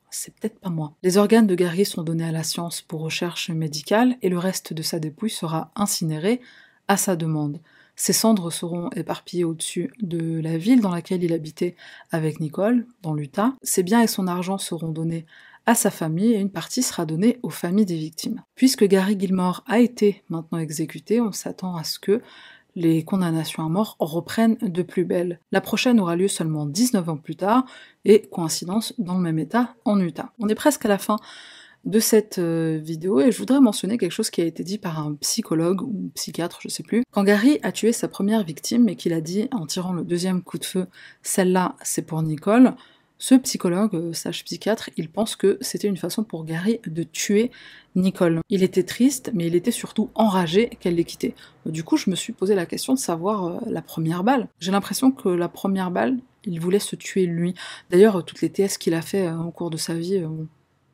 c'est 0.10 0.34
peut-être 0.34 0.60
pas 0.60 0.69
moi. 0.69 0.93
Les 1.04 1.17
organes 1.17 1.48
de 1.48 1.56
Gary 1.56 1.86
sont 1.86 2.04
donnés 2.04 2.26
à 2.26 2.32
la 2.32 2.43
science 2.43 2.82
pour 2.82 3.02
recherche 3.02 3.50
médicale 3.50 4.17
et 4.22 4.30
le 4.30 4.39
reste 4.39 4.74
de 4.74 4.82
sa 4.82 5.00
dépouille 5.00 5.30
sera 5.30 5.72
incinéré 5.76 6.41
à 6.88 6.98
sa 6.98 7.15
demande. 7.15 7.60
Ses 8.00 8.14
cendres 8.14 8.50
seront 8.50 8.90
éparpillées 8.96 9.44
au-dessus 9.44 9.92
de 10.02 10.40
la 10.40 10.58
ville 10.58 10.80
dans 10.80 10.90
laquelle 10.90 11.22
il 11.22 11.34
habitait 11.34 11.76
avec 12.12 12.40
Nicole, 12.40 12.88
dans 13.02 13.14
l'Utah. 13.14 13.56
Ses 13.62 13.84
biens 13.84 14.02
et 14.02 14.08
son 14.08 14.26
argent 14.26 14.58
seront 14.58 14.88
donnés 14.88 15.26
à 15.66 15.76
sa 15.76 15.92
famille 15.92 16.32
et 16.32 16.40
une 16.40 16.50
partie 16.50 16.82
sera 16.82 17.06
donnée 17.06 17.40
aux 17.44 17.50
familles 17.50 17.86
des 17.86 17.98
victimes. 17.98 18.42
Puisque 18.56 18.86
Gary 18.86 19.20
Gilmore 19.20 19.66
a 19.68 19.80
été 19.80 20.24
maintenant 20.30 20.60
exécuté, 20.60 21.20
on 21.20 21.34
s'attend 21.34 21.76
à 21.76 21.84
ce 21.84 22.00
que 22.00 22.22
les 22.78 23.04
condamnations 23.04 23.66
à 23.66 23.68
mort 23.68 23.98
reprennent 24.00 24.56
de 24.62 24.82
plus 24.82 25.04
belle. 25.04 25.42
La 25.52 25.60
prochaine 25.60 26.00
aura 26.00 26.16
lieu 26.16 26.30
seulement 26.30 26.66
19 26.66 27.10
ans 27.10 27.18
plus 27.18 27.36
tard, 27.36 27.66
et 28.06 28.30
coïncidence 28.32 28.94
dans 28.98 29.16
le 29.16 29.24
même 29.24 29.40
état 29.40 29.76
en 29.84 30.00
Utah. 30.00 30.32
On 30.40 30.48
est 30.48 30.56
presque 30.56 30.86
à 30.86 30.88
la 30.90 31.00
fin 31.00 31.18
de 31.86 32.00
cette 32.00 32.39
euh, 32.39 32.80
vidéo 32.82 33.20
et 33.22 33.32
je 33.32 33.38
voudrais 33.38 33.62
mentionner 33.62 33.98
quelque 33.98 34.12
chose 34.12 34.30
qui 34.30 34.42
a 34.42 34.46
été 34.46 34.63
dit 34.63 34.78
par 34.78 35.00
un 35.00 35.15
psychologue 35.15 35.82
ou 35.82 36.12
psychiatre, 36.15 36.60
je 36.62 36.68
sais 36.68 36.84
plus. 36.84 37.04
Quand 37.12 37.24
Gary 37.24 37.60
a 37.63 37.72
tué 37.72 37.92
sa 37.92 38.08
première 38.08 38.44
victime 38.44 38.89
et 38.89 38.96
qu'il 38.96 39.13
a 39.13 39.22
dit 39.22 39.48
en 39.52 39.65
tirant 39.65 39.94
le 39.94 40.04
deuxième 40.04 40.42
coup 40.42 40.58
de 40.58 40.65
feu, 40.65 40.88
celle-là 41.24 41.76
c'est 41.82 42.02
pour 42.02 42.22
Nicole, 42.22 42.74
ce 43.22 43.36
psychologue, 43.36 43.96
euh, 43.96 44.13
sage 44.13 44.46
psychiatre, 44.46 44.89
il 44.96 45.10
pense 45.10 45.36
que 45.36 45.58
c'était 45.60 45.89
une 45.89 45.98
façon 45.98 46.24
pour 46.24 46.46
Gary 46.46 46.80
de 46.88 47.04
tuer 47.04 47.52
Nicole. 47.96 48.39
Il 48.50 48.63
était 48.63 48.84
triste, 48.84 49.32
mais 49.34 49.48
il 49.48 49.56
était 49.56 49.72
surtout 49.72 50.10
enragé 50.15 50.70
qu'elle 50.80 50.96
l'ait 50.96 51.04
quitté. 51.04 51.36
Du 51.65 51.84
coup, 51.84 51.98
je 51.98 52.10
me 52.10 52.15
suis 52.15 52.32
posé 52.32 52.56
la 52.56 52.65
question 52.65 52.94
de 52.94 53.00
savoir 53.00 53.46
euh, 53.46 53.60
la 53.68 53.82
première 53.82 54.24
balle. 54.24 54.48
J'ai 54.60 54.72
l'impression 54.72 55.12
que 55.12 55.28
la 55.28 55.50
première 55.50 55.92
balle, 55.92 56.18
il 56.46 56.62
voulait 56.62 56.80
se 56.80 56.96
tuer 56.96 57.26
lui. 57.26 57.56
D'ailleurs, 57.89 58.24
toutes 58.24 58.42
les 58.42 58.50
TS 58.50 58.78
qu'il 58.78 58.94
a 58.94 59.02
fait 59.02 59.30
au 59.30 59.52
cours 59.52 59.70
de 59.70 59.76
sa 59.76 59.96
vie, 59.96 60.24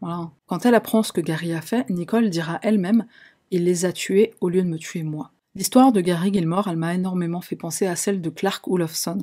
quand 0.02 0.66
elle 0.66 0.76
apprend 0.76 1.04
ce 1.04 1.12
que 1.12 1.22
Gary 1.22 1.54
a 1.54 1.62
fait, 1.62 1.90
Nicole 1.90 2.30
dira 2.30 2.60
elle-même 2.62 3.06
Il 3.52 3.64
les 3.64 3.86
a 3.86 3.92
tués 3.92 4.34
au 4.42 4.50
lieu 4.50 4.62
de 4.62 4.68
me 4.68 4.78
tuer 4.78 5.04
moi. 5.04 5.32
L'histoire 5.56 5.94
de 5.94 6.02
Gary 6.02 6.34
Gilmore, 6.34 6.68
elle 6.68 6.76
m'a 6.76 6.94
énormément 6.94 7.40
fait 7.40 7.56
penser 7.56 7.88
à 7.88 7.96
celle 7.96 8.22
de 8.22 8.30
Clark 8.30 8.68
Olofsson. 8.68 9.20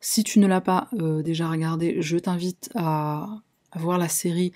Si 0.00 0.22
tu 0.22 0.38
ne 0.38 0.46
l'as 0.46 0.60
pas 0.60 0.88
euh, 0.94 1.22
déjà 1.22 1.48
regardée, 1.48 2.00
je 2.00 2.18
t'invite 2.18 2.70
à, 2.74 3.26
voir 3.74 3.98
la 3.98 4.08
série 4.08 4.52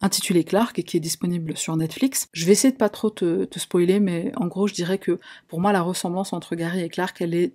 intitulée 0.00 0.44
Clark 0.44 0.78
et 0.78 0.82
qui 0.82 0.96
est 0.96 1.00
disponible 1.00 1.56
sur 1.56 1.76
Netflix. 1.76 2.28
Je 2.32 2.46
vais 2.46 2.52
essayer 2.52 2.72
de 2.72 2.78
pas 2.78 2.88
trop 2.88 3.10
te, 3.10 3.46
spoiler, 3.58 4.00
mais 4.00 4.32
en 4.36 4.46
gros, 4.46 4.66
je 4.66 4.74
dirais 4.74 4.98
que 4.98 5.20
pour 5.46 5.60
moi, 5.60 5.72
la 5.72 5.82
ressemblance 5.82 6.32
entre 6.32 6.56
Gary 6.56 6.80
et 6.80 6.88
Clark, 6.88 7.20
elle 7.20 7.34
est 7.34 7.54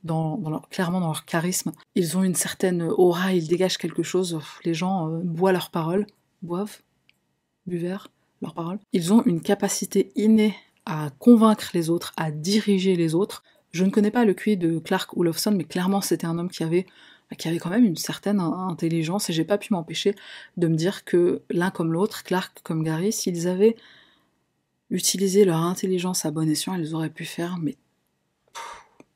clairement 0.70 1.00
dans 1.02 1.08
leur 1.08 1.26
charisme. 1.26 1.72
Ils 1.96 2.17
ont 2.17 2.24
une 2.24 2.36
certaine 2.36 2.84
aura, 2.84 3.34
ils 3.34 3.48
dégagent 3.48 3.78
quelque 3.78 4.04
chose. 4.04 4.39
Les 4.63 4.74
gens 4.76 5.10
euh, 5.10 5.22
boivent 5.24 5.54
leurs 5.54 5.72
paroles, 5.72 6.06
boivent, 6.43 6.82
leurs 7.68 8.54
paroles. 8.54 8.80
Ils 8.94 9.14
ont 9.14 9.24
une 9.24 9.42
capacité 9.42 10.12
innée 10.16 10.56
à 10.86 11.10
convaincre 11.20 11.72
les 11.74 11.90
autres, 11.90 12.14
à 12.18 12.32
diriger 12.32 12.96
les 12.96 13.14
autres. 13.14 13.44
Je 13.72 13.84
ne 13.84 13.90
connais 13.90 14.12
pas 14.12 14.26
le 14.26 14.34
QI 14.34 14.58
de 14.58 14.80
Clark 14.80 15.16
Olofsson, 15.18 15.52
mais 15.52 15.66
clairement 15.66 16.02
c'était 16.02 16.26
un 16.26 16.38
homme 16.38 16.50
qui 16.50 16.64
avait, 16.64 16.86
qui 17.38 17.48
avait 17.48 17.60
quand 17.60 17.70
même 17.70 17.84
une 17.84 17.98
certaine 17.98 18.40
intelligence 18.40 19.30
et 19.30 19.34
j'ai 19.34 19.44
pas 19.44 19.58
pu 19.58 19.74
m'empêcher 19.74 20.16
de 20.56 20.68
me 20.68 20.76
dire 20.76 21.04
que 21.04 21.42
l'un 21.50 21.72
comme 21.72 21.92
l'autre, 21.92 22.24
Clark 22.24 22.60
comme 22.64 22.84
Gary, 22.84 23.12
s'ils 23.12 23.48
avaient 23.48 23.76
utilisé 24.90 25.44
leur 25.44 25.58
intelligence 25.58 26.26
à 26.26 26.32
bon 26.32 26.50
escient, 26.50 26.76
ils 26.76 26.96
auraient 26.96 27.10
pu 27.10 27.26
faire 27.26 27.58
mais 27.58 27.76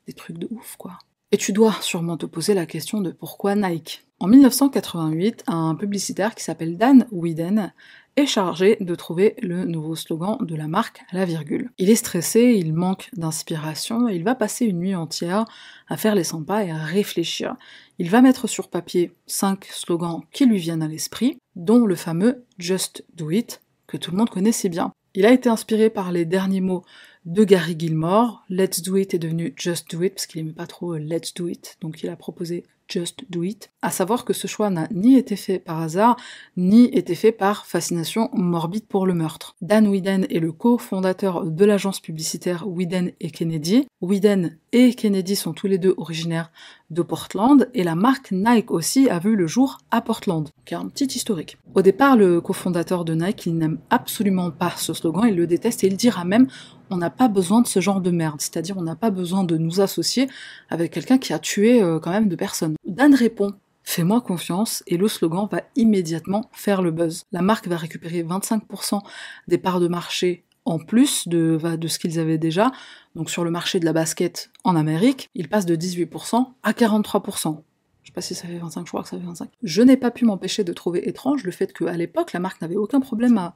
des 0.07 0.13
trucs 0.13 0.37
de 0.37 0.47
ouf 0.51 0.75
quoi. 0.77 0.99
Et 1.33 1.37
tu 1.37 1.53
dois 1.53 1.77
sûrement 1.79 2.17
te 2.17 2.25
poser 2.25 2.53
la 2.53 2.65
question 2.65 2.99
de 2.99 3.11
pourquoi 3.11 3.55
Nike. 3.55 4.03
En 4.19 4.27
1988, 4.27 5.45
un 5.47 5.75
publicitaire 5.75 6.35
qui 6.35 6.43
s'appelle 6.43 6.77
Dan 6.77 7.07
Whedon 7.09 7.69
est 8.17 8.25
chargé 8.25 8.75
de 8.81 8.95
trouver 8.95 9.35
le 9.41 9.63
nouveau 9.63 9.95
slogan 9.95 10.37
de 10.41 10.55
la 10.57 10.67
marque 10.67 11.01
la 11.13 11.23
virgule. 11.23 11.71
Il 11.77 11.89
est 11.89 11.95
stressé, 11.95 12.53
il 12.57 12.73
manque 12.73 13.09
d'inspiration 13.13 14.09
il 14.09 14.25
va 14.25 14.35
passer 14.35 14.65
une 14.65 14.79
nuit 14.79 14.93
entière 14.93 15.45
à 15.87 15.95
faire 15.95 16.15
les 16.15 16.25
100 16.25 16.43
pas 16.43 16.65
et 16.65 16.71
à 16.71 16.77
réfléchir. 16.77 17.55
Il 17.97 18.09
va 18.09 18.21
mettre 18.21 18.47
sur 18.47 18.69
papier 18.69 19.13
cinq 19.25 19.69
slogans 19.71 20.23
qui 20.33 20.45
lui 20.45 20.57
viennent 20.57 20.83
à 20.83 20.89
l'esprit, 20.89 21.37
dont 21.55 21.85
le 21.85 21.95
fameux 21.95 22.43
Just 22.59 23.05
Do 23.15 23.31
It, 23.31 23.61
que 23.87 23.95
tout 23.95 24.11
le 24.11 24.17
monde 24.17 24.29
connaît 24.29 24.51
si 24.51 24.67
bien. 24.67 24.91
Il 25.13 25.25
a 25.25 25.31
été 25.31 25.49
inspiré 25.49 25.89
par 25.89 26.11
les 26.11 26.25
derniers 26.25 26.61
mots 26.61 26.83
de 27.25 27.43
Gary 27.43 27.75
Gilmore. 27.77 28.43
Let's 28.49 28.81
Do 28.81 28.97
It 28.97 29.13
est 29.13 29.19
devenu 29.19 29.53
Just 29.55 29.93
Do 29.95 30.03
It 30.03 30.13
parce 30.13 30.25
qu'il 30.25 30.41
aimait 30.41 30.53
pas 30.53 30.67
trop 30.67 30.95
Let's 30.95 31.33
Do 31.33 31.47
It, 31.47 31.77
donc 31.81 32.03
il 32.03 32.09
a 32.09 32.15
proposé 32.15 32.63
Just 32.91 33.23
Do 33.29 33.43
It. 33.43 33.71
À 33.81 33.89
savoir 33.89 34.25
que 34.25 34.33
ce 34.33 34.47
choix 34.47 34.69
n'a 34.69 34.87
ni 34.91 35.15
été 35.15 35.35
fait 35.35 35.59
par 35.59 35.79
hasard, 35.79 36.17
ni 36.57 36.85
été 36.87 37.15
fait 37.15 37.31
par 37.31 37.65
fascination 37.65 38.29
morbide 38.33 38.85
pour 38.85 39.05
le 39.05 39.13
meurtre. 39.13 39.55
Dan 39.61 39.87
Whedon 39.87 40.23
est 40.29 40.39
le 40.39 40.51
co-fondateur 40.51 41.45
de 41.45 41.65
l'agence 41.65 42.01
publicitaire 42.01 42.67
Whedon 42.67 43.11
et 43.21 43.31
Kennedy. 43.31 43.87
Whedon 44.01 44.51
et 44.73 44.93
Kennedy 44.93 45.35
sont 45.35 45.53
tous 45.53 45.67
les 45.67 45.77
deux 45.77 45.93
originaires 45.97 46.51
de 46.91 47.01
Portland, 47.01 47.67
et 47.73 47.83
la 47.83 47.95
marque 47.95 48.31
Nike 48.31 48.69
aussi 48.69 49.09
a 49.09 49.17
vu 49.17 49.35
le 49.35 49.47
jour 49.47 49.79
à 49.89 50.01
Portland. 50.01 50.43
Donc 50.43 50.73
un 50.73 50.87
petit 50.87 51.05
historique. 51.05 51.57
Au 51.73 51.81
départ, 51.81 52.15
le 52.15 52.41
cofondateur 52.41 53.05
de 53.05 53.15
Nike, 53.15 53.47
il 53.47 53.57
n'aime 53.57 53.79
absolument 53.89 54.51
pas 54.51 54.73
ce 54.77 54.93
slogan, 54.93 55.25
il 55.27 55.35
le 55.35 55.47
déteste 55.47 55.83
et 55.83 55.87
il 55.87 55.97
dira 55.97 56.25
même 56.25 56.47
on 56.91 56.97
n'a 56.97 57.09
pas 57.09 57.29
besoin 57.29 57.61
de 57.61 57.67
ce 57.67 57.79
genre 57.79 58.01
de 58.01 58.11
merde, 58.11 58.41
c'est-à-dire 58.41 58.77
on 58.77 58.83
n'a 58.83 58.97
pas 58.97 59.09
besoin 59.11 59.45
de 59.45 59.57
nous 59.57 59.79
associer 59.79 60.27
avec 60.69 60.91
quelqu'un 60.91 61.17
qui 61.17 61.31
a 61.31 61.39
tué 61.39 61.81
euh, 61.81 61.99
quand 61.99 62.11
même 62.11 62.27
de 62.27 62.35
personnes. 62.35 62.75
Dan 62.85 63.15
répond 63.15 63.53
Fais-moi 63.83 64.21
confiance 64.21 64.83
et 64.87 64.97
le 64.97 65.07
slogan 65.07 65.47
va 65.51 65.61
immédiatement 65.75 66.49
faire 66.51 66.81
le 66.81 66.91
buzz. 66.91 67.23
La 67.31 67.41
marque 67.41 67.67
va 67.67 67.77
récupérer 67.77 68.23
25% 68.23 68.99
des 69.47 69.57
parts 69.57 69.79
de 69.79 69.87
marché 69.87 70.45
en 70.65 70.79
plus 70.79 71.27
de, 71.27 71.59
de 71.75 71.87
ce 71.87 71.99
qu'ils 71.99 72.19
avaient 72.19 72.37
déjà. 72.37 72.71
Donc 73.15 73.29
sur 73.29 73.43
le 73.43 73.51
marché 73.51 73.79
de 73.79 73.85
la 73.85 73.93
basket 73.93 74.51
en 74.63 74.75
Amérique, 74.75 75.29
il 75.35 75.49
passe 75.49 75.65
de 75.65 75.75
18% 75.75 76.47
à 76.63 76.71
43%. 76.71 77.61
Je 78.03 78.07
sais 78.07 78.13
pas 78.13 78.21
si 78.21 78.35
ça 78.35 78.47
fait 78.47 78.57
25, 78.57 78.85
je 78.85 78.91
crois 78.91 79.03
que 79.03 79.09
ça 79.09 79.17
fait 79.17 79.25
25. 79.25 79.49
Je 79.63 79.81
n'ai 79.81 79.97
pas 79.97 80.11
pu 80.11 80.25
m'empêcher 80.25 80.63
de 80.63 80.73
trouver 80.73 81.07
étrange 81.07 81.43
le 81.43 81.51
fait 81.51 81.71
qu'à 81.71 81.93
l'époque, 81.93 82.33
la 82.33 82.39
marque 82.39 82.61
n'avait 82.61 82.75
aucun 82.75 82.99
problème 82.99 83.37
à, 83.37 83.55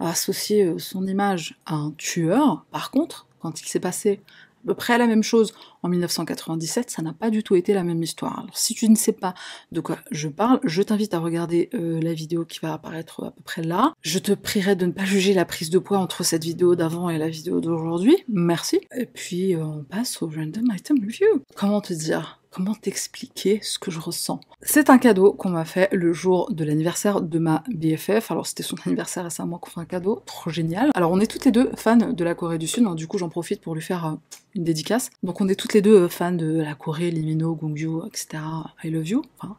associer 0.00 0.64
euh, 0.64 0.78
son 0.78 1.06
image 1.06 1.58
à 1.66 1.74
un 1.74 1.90
tueur. 1.92 2.64
Par 2.70 2.90
contre, 2.92 3.26
quand 3.40 3.60
il 3.60 3.66
s'est 3.66 3.80
passé 3.80 4.20
peu 4.68 4.74
près 4.74 4.98
la 4.98 5.06
même 5.06 5.22
chose 5.22 5.52
en 5.82 5.88
1997, 5.88 6.90
ça 6.90 7.02
n'a 7.02 7.14
pas 7.14 7.30
du 7.30 7.42
tout 7.42 7.56
été 7.56 7.72
la 7.72 7.84
même 7.84 8.02
histoire. 8.02 8.40
Alors 8.40 8.56
si 8.56 8.74
tu 8.74 8.88
ne 8.88 8.96
sais 8.96 9.12
pas 9.12 9.34
de 9.72 9.80
quoi 9.80 9.98
je 10.10 10.28
parle, 10.28 10.60
je 10.64 10.82
t'invite 10.82 11.14
à 11.14 11.18
regarder 11.18 11.70
euh, 11.74 12.00
la 12.00 12.12
vidéo 12.12 12.44
qui 12.44 12.60
va 12.60 12.74
apparaître 12.74 13.24
à 13.24 13.30
peu 13.30 13.42
près 13.42 13.62
là. 13.62 13.94
Je 14.02 14.18
te 14.18 14.32
prierai 14.32 14.76
de 14.76 14.86
ne 14.86 14.92
pas 14.92 15.04
juger 15.04 15.32
la 15.32 15.46
prise 15.46 15.70
de 15.70 15.78
poids 15.78 15.98
entre 15.98 16.22
cette 16.22 16.44
vidéo 16.44 16.76
d'avant 16.76 17.08
et 17.08 17.16
la 17.16 17.28
vidéo 17.28 17.60
d'aujourd'hui. 17.60 18.16
Merci. 18.28 18.80
Et 18.94 19.06
puis 19.06 19.54
euh, 19.54 19.64
on 19.64 19.84
passe 19.84 20.20
au 20.20 20.26
random 20.26 20.70
item 20.74 20.98
review. 21.02 21.42
Comment 21.56 21.80
te 21.80 21.94
dire? 21.94 22.37
Comment 22.50 22.74
t'expliquer 22.74 23.60
ce 23.62 23.78
que 23.78 23.90
je 23.90 24.00
ressens? 24.00 24.40
C'est 24.62 24.90
un 24.90 24.98
cadeau 24.98 25.32
qu'on 25.32 25.50
m'a 25.50 25.64
fait 25.64 25.88
le 25.92 26.12
jour 26.12 26.50
de 26.50 26.64
l'anniversaire 26.64 27.20
de 27.20 27.38
ma 27.38 27.62
BFF. 27.68 28.30
Alors 28.30 28.46
c'était 28.46 28.62
son 28.62 28.76
anniversaire 28.86 29.26
et 29.26 29.30
c'est 29.30 29.42
à 29.42 29.46
moi 29.46 29.58
qu'on 29.58 29.70
fait 29.70 29.80
un 29.80 29.84
cadeau, 29.84 30.22
trop 30.26 30.50
génial. 30.50 30.90
Alors 30.94 31.12
on 31.12 31.20
est 31.20 31.26
toutes 31.26 31.44
les 31.44 31.52
deux 31.52 31.70
fans 31.76 31.96
de 31.96 32.24
la 32.24 32.34
Corée 32.34 32.58
du 32.58 32.66
Sud, 32.66 32.86
du 32.94 33.06
coup 33.06 33.18
j'en 33.18 33.28
profite 33.28 33.60
pour 33.60 33.74
lui 33.74 33.82
faire 33.82 34.06
euh, 34.06 34.14
une 34.54 34.64
dédicace. 34.64 35.10
Donc 35.22 35.40
on 35.40 35.48
est 35.48 35.56
toutes 35.56 35.74
les 35.74 35.82
deux 35.82 36.02
euh, 36.02 36.08
fans 36.08 36.32
de 36.32 36.60
la 36.60 36.74
Corée, 36.74 37.10
Limino, 37.10 37.54
Gongju, 37.54 38.06
etc. 38.06 38.42
I 38.82 38.90
love 38.90 39.08
you. 39.08 39.22
Enfin, 39.38 39.56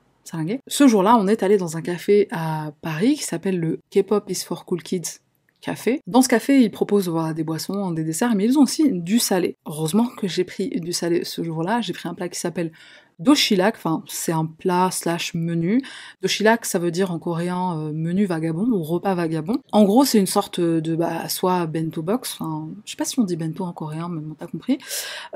ce 0.67 0.87
jour-là, 0.87 1.17
on 1.19 1.27
est 1.27 1.43
allé 1.43 1.57
dans 1.57 1.75
un 1.77 1.81
café 1.81 2.27
à 2.31 2.71
Paris 2.81 3.15
qui 3.15 3.23
s'appelle 3.23 3.59
le 3.59 3.79
K-pop 3.89 4.29
is 4.29 4.43
for 4.45 4.65
cool 4.65 4.83
kids 4.83 5.21
café. 5.61 6.01
Dans 6.07 6.21
ce 6.21 6.29
café, 6.29 6.61
ils 6.61 6.71
proposent 6.71 7.11
des 7.35 7.43
boissons, 7.43 7.91
des 7.91 8.03
desserts, 8.03 8.35
mais 8.35 8.45
ils 8.45 8.57
ont 8.57 8.63
aussi 8.63 8.91
du 8.91 9.19
salé. 9.19 9.57
Heureusement 9.65 10.07
que 10.07 10.27
j'ai 10.27 10.43
pris 10.43 10.69
du 10.69 10.93
salé 10.93 11.23
ce 11.23 11.43
jour-là. 11.43 11.81
J'ai 11.81 11.93
pris 11.93 12.07
un 12.07 12.13
plat 12.13 12.29
qui 12.29 12.39
s'appelle 12.39 12.71
Doshilak, 13.19 13.75
enfin 13.75 14.01
c'est 14.07 14.31
un 14.31 14.45
plat 14.45 14.89
slash 14.91 15.33
menu. 15.33 15.81
Doshilak 16.21 16.65
ça 16.65 16.79
veut 16.79 16.89
dire 16.89 17.11
en 17.11 17.19
coréen 17.19 17.77
euh, 17.77 17.91
menu 17.93 18.25
vagabond 18.25 18.65
ou 18.71 18.81
repas 18.81 19.13
vagabond. 19.13 19.57
En 19.73 19.83
gros 19.83 20.05
c'est 20.05 20.19
une 20.19 20.25
sorte 20.25 20.61
de 20.61 20.95
bah, 20.95 21.27
soit 21.27 21.65
bento 21.67 22.01
box, 22.01 22.37
enfin 22.39 22.69
je 22.85 22.91
sais 22.91 22.97
pas 22.97 23.03
si 23.03 23.19
on 23.19 23.23
dit 23.23 23.35
bento 23.35 23.65
en 23.65 23.73
coréen 23.73 24.07
mais 24.07 24.21
bon 24.21 24.35
t'as 24.39 24.47
compris, 24.47 24.77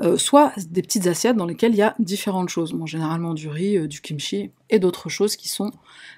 euh, 0.01 0.17
soit 0.17 0.53
des 0.69 0.81
petites 0.81 1.07
assiettes 1.07 1.35
dans 1.35 1.45
lesquelles 1.45 1.73
il 1.73 1.77
y 1.77 1.81
a 1.81 1.93
différentes 1.99 2.49
choses. 2.49 2.73
Généralement 2.85 3.33
du 3.33 3.49
riz, 3.49 3.77
euh, 3.77 3.87
du 3.87 3.99
kimchi 3.99 4.51
et 4.69 4.79
d'autres 4.79 5.09
choses 5.09 5.35
qui 5.35 5.49
sont 5.49 5.71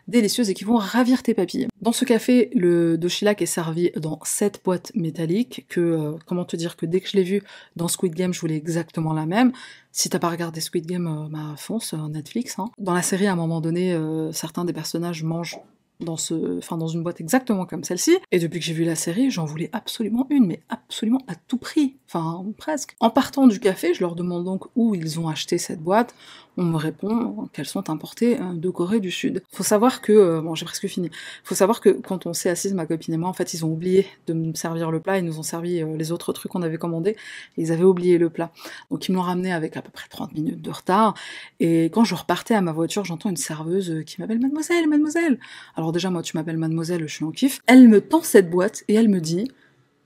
délicieuses 0.08 0.49
et 0.49 0.53
qui 0.53 0.63
vont 0.63 0.77
ravir 0.77 1.23
tes 1.23 1.34
papilles. 1.34 1.67
Dans 1.81 1.91
ce 1.91 2.05
café, 2.05 2.49
le 2.53 2.97
doshilak 2.97 3.41
est 3.41 3.45
servi 3.45 3.91
dans 3.95 4.19
cette 4.23 4.63
boîtes 4.63 4.91
métalliques 4.95 5.65
que, 5.69 6.15
comment 6.25 6.45
te 6.45 6.55
dire, 6.55 6.75
que 6.75 6.86
dès 6.86 7.01
que 7.01 7.10
je 7.10 7.17
l'ai 7.17 7.23
vu 7.23 7.43
dans 7.75 7.88
Squid 7.88 8.13
Game, 8.13 8.34
je 8.34 8.39
voulais 8.39 8.55
exactement 8.55 9.13
la 9.13 9.25
même. 9.25 9.51
Si 9.91 10.10
t'as 10.10 10.19
pas 10.19 10.29
regardé 10.29 10.60
Squid 10.60 10.86
Game, 10.86 11.08
euh, 11.08 11.29
bah 11.29 11.55
fonce, 11.58 11.93
euh, 11.93 12.08
Netflix. 12.10 12.60
Hein. 12.60 12.65
Dans 12.77 12.93
la 12.93 13.01
série, 13.01 13.27
à 13.27 13.31
un 13.31 13.38
moment 13.38 13.62
donné, 13.62 13.93
euh, 13.93 14.31
certains 14.34 14.65
des 14.65 14.73
personnages 14.73 15.23
mangent 15.23 15.58
dans 16.01 16.17
ce, 16.17 16.58
enfin 16.58 16.77
dans 16.77 16.88
une 16.88 17.03
boîte 17.03 17.21
exactement 17.21 17.65
comme 17.65 17.84
celle-ci. 17.84 18.17
Et 18.31 18.39
depuis 18.39 18.60
que 18.60 18.65
j'ai 18.65 18.73
vu 18.73 18.84
la 18.84 18.95
série, 18.95 19.31
j'en 19.31 19.45
voulais 19.45 19.69
absolument 19.71 20.27
une, 20.29 20.47
mais 20.47 20.62
absolument 20.69 21.21
à 21.27 21.36
tout 21.36 21.58
prix, 21.58 21.95
enfin 22.10 22.45
presque. 22.58 22.95
En 22.99 23.10
partant 23.10 23.47
du 23.47 23.60
café, 23.60 23.93
je 23.93 24.01
leur 24.01 24.15
demande 24.15 24.43
donc 24.43 24.65
où 24.75 24.95
ils 24.95 25.19
ont 25.19 25.29
acheté 25.29 25.58
cette 25.58 25.79
boîte 25.79 26.13
on 26.58 26.63
me 26.63 26.78
répond 26.78 27.50
qu'elles 27.54 27.65
sont 27.65 27.89
importées 27.89 28.39
euh, 28.39 28.54
de 28.54 28.70
Corée 28.70 29.00
du 29.00 29.12
Sud. 29.12 29.44
Faut 29.52 29.63
savoir 29.63 30.02
que, 30.02 30.12
euh, 30.12 30.41
bon 30.41 30.56
j'ai 30.56 30.65
presque 30.65 30.88
fini, 30.88 31.10
faut 31.44 31.56
savoir 31.56 31.82
que 31.82 31.89
quand 31.89 32.26
on 32.26 32.34
s'est 32.34 32.50
assise, 32.50 32.74
ma 32.74 32.86
copine 32.86 33.13
et 33.13 33.18
moi, 33.18 33.30
en 33.30 33.34
fait 33.34 33.54
ils 33.54 33.65
ont 33.65 33.72
oublié 33.72 34.08
de 34.28 34.34
me 34.34 34.54
servir 34.54 34.91
le 34.91 35.00
plat, 35.00 35.18
ils 35.18 35.26
nous 35.26 35.39
ont 35.39 35.44
servi 35.44 35.82
euh, 35.82 35.98
les 35.98 36.12
autres 36.12 36.34
trucs 36.34 36.52
qu'on 36.52 36.62
avait 36.62 36.78
commandés, 36.78 37.15
ils 37.58 37.72
avaient 37.72 37.84
oublié 37.84 38.18
le 38.18 38.30
plat. 38.30 38.52
Donc 38.91 39.08
ils 39.08 39.12
me 39.12 39.18
l'ont 39.18 39.24
ramené 39.24 39.52
avec 39.54 39.78
à 39.78 39.82
peu 39.82 39.91
près 39.91 40.08
30 40.10 40.34
minutes 40.34 40.62
de 40.62 40.72
retard, 40.72 41.13
et 41.60 41.86
quand 41.86 42.04
je 42.04 42.15
repartais 42.15 42.56
à 42.56 42.62
ma 42.62 42.72
voiture, 42.72 43.06
j'entends 43.06 43.30
une 43.30 43.38
serveuse 43.38 44.04
qui 44.06 44.22
m'appelle 44.22 44.39
mademoiselle, 44.39 44.88
mademoiselle. 44.88 45.39
Alors 45.76 45.91
déjà 45.91 46.10
moi 46.10 46.22
tu 46.22 46.38
m'appelles 46.38 46.58
mademoiselle, 46.58 47.02
je 47.08 47.13
suis 47.13 47.26
en 47.26 47.32
kiff. 47.32 47.62
Elle 47.68 47.88
me 47.88 48.02
tend 48.02 48.22
cette 48.22 48.50
boîte 48.50 48.84
et 48.88 48.96
elle 48.96 49.10
me 49.10 49.20
dit 49.20 49.50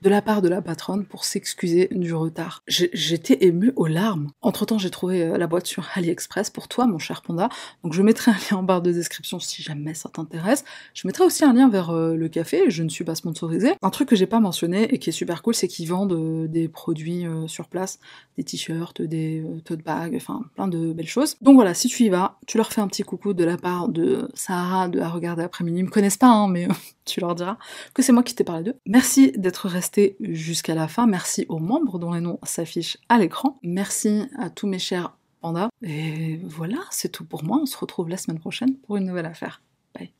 de 0.02 0.08
la 0.08 0.22
part 0.22 0.42
de 0.42 0.48
la 0.48 0.62
patronne 0.62 1.04
pour 1.04 1.24
s'excuser 1.24 1.88
du 1.92 2.14
retard. 2.14 2.62
J'étais 2.66 3.44
émue 3.44 3.72
aux 3.76 3.86
larmes. 3.86 4.30
Entre 4.40 4.64
temps, 4.64 4.78
j'ai 4.78 4.90
trouvé 4.90 5.22
euh, 5.22 5.38
la 5.38 5.46
boîte 5.46 5.66
sur 5.66 5.86
AliExpress 5.94 6.50
pour 6.50 6.68
toi, 6.68 6.86
mon 6.86 6.98
cher 6.98 7.22
panda. 7.22 7.48
Donc 7.84 7.92
je 7.92 8.02
mettrai 8.02 8.30
un 8.30 8.34
lien 8.34 8.58
en 8.58 8.62
barre 8.62 8.82
de 8.82 8.92
description 8.92 9.38
si 9.38 9.62
jamais 9.62 9.94
ça 9.94 10.08
t'intéresse. 10.08 10.64
Je 10.94 11.06
mettrai 11.06 11.24
aussi 11.24 11.44
un 11.44 11.52
lien 11.52 11.68
vers 11.68 11.90
euh, 11.90 12.14
le 12.14 12.28
café. 12.28 12.70
Je 12.70 12.82
ne 12.82 12.88
suis 12.88 13.04
pas 13.04 13.14
sponsorisée. 13.14 13.72
Un 13.82 13.90
truc 13.90 14.08
que 14.08 14.16
j'ai 14.16 14.26
pas 14.26 14.40
mentionné 14.40 14.92
et 14.94 14.98
qui 14.98 15.10
est 15.10 15.12
super 15.12 15.42
cool, 15.42 15.54
c'est 15.54 15.68
qu'ils 15.68 15.88
vendent 15.88 16.12
euh, 16.12 16.48
des 16.48 16.68
produits 16.68 17.26
sur 17.46 17.68
place, 17.68 17.98
des 18.36 18.44
t-shirts, 18.44 19.02
des 19.02 19.44
tote 19.64 19.82
bags, 19.82 20.14
enfin 20.16 20.42
plein 20.54 20.68
de 20.68 20.92
belles 20.92 21.08
choses. 21.08 21.36
Donc 21.40 21.54
voilà, 21.54 21.74
si 21.74 21.88
tu 21.88 22.04
y 22.04 22.08
vas, 22.08 22.38
tu 22.46 22.56
leur 22.56 22.72
fais 22.72 22.80
un 22.80 22.88
petit 22.88 23.02
coucou 23.02 23.34
de 23.34 23.44
la 23.44 23.56
part 23.56 23.88
de 23.88 24.28
Sahara 24.34 24.88
de 24.88 25.00
à 25.00 25.08
regarder 25.08 25.42
après-midi. 25.42 25.78
Ils 25.78 25.84
me 25.84 25.90
connaissent 25.90 26.16
pas, 26.16 26.28
hein, 26.28 26.48
mais 26.48 26.68
tu 27.04 27.20
leur 27.20 27.34
diras 27.34 27.58
que 27.94 28.02
c'est 28.02 28.12
moi 28.12 28.22
qui 28.22 28.34
t'ai 28.34 28.44
parlé 28.44 28.64
d'eux. 28.64 28.76
Merci 28.86 29.32
d'être 29.36 29.68
resté 29.68 29.89
jusqu'à 30.20 30.74
la 30.74 30.88
fin. 30.88 31.06
Merci 31.06 31.46
aux 31.48 31.58
membres 31.58 31.98
dont 31.98 32.12
les 32.12 32.20
noms 32.20 32.38
s'affichent 32.42 32.98
à 33.08 33.18
l'écran. 33.18 33.58
Merci 33.62 34.24
à 34.38 34.50
tous 34.50 34.66
mes 34.66 34.78
chers 34.78 35.16
pandas. 35.40 35.68
Et 35.82 36.40
voilà, 36.44 36.78
c'est 36.90 37.10
tout 37.10 37.24
pour 37.24 37.44
moi. 37.44 37.58
On 37.60 37.66
se 37.66 37.76
retrouve 37.76 38.08
la 38.08 38.16
semaine 38.16 38.38
prochaine 38.38 38.76
pour 38.76 38.96
une 38.96 39.06
nouvelle 39.06 39.26
affaire. 39.26 39.62
Bye. 39.94 40.12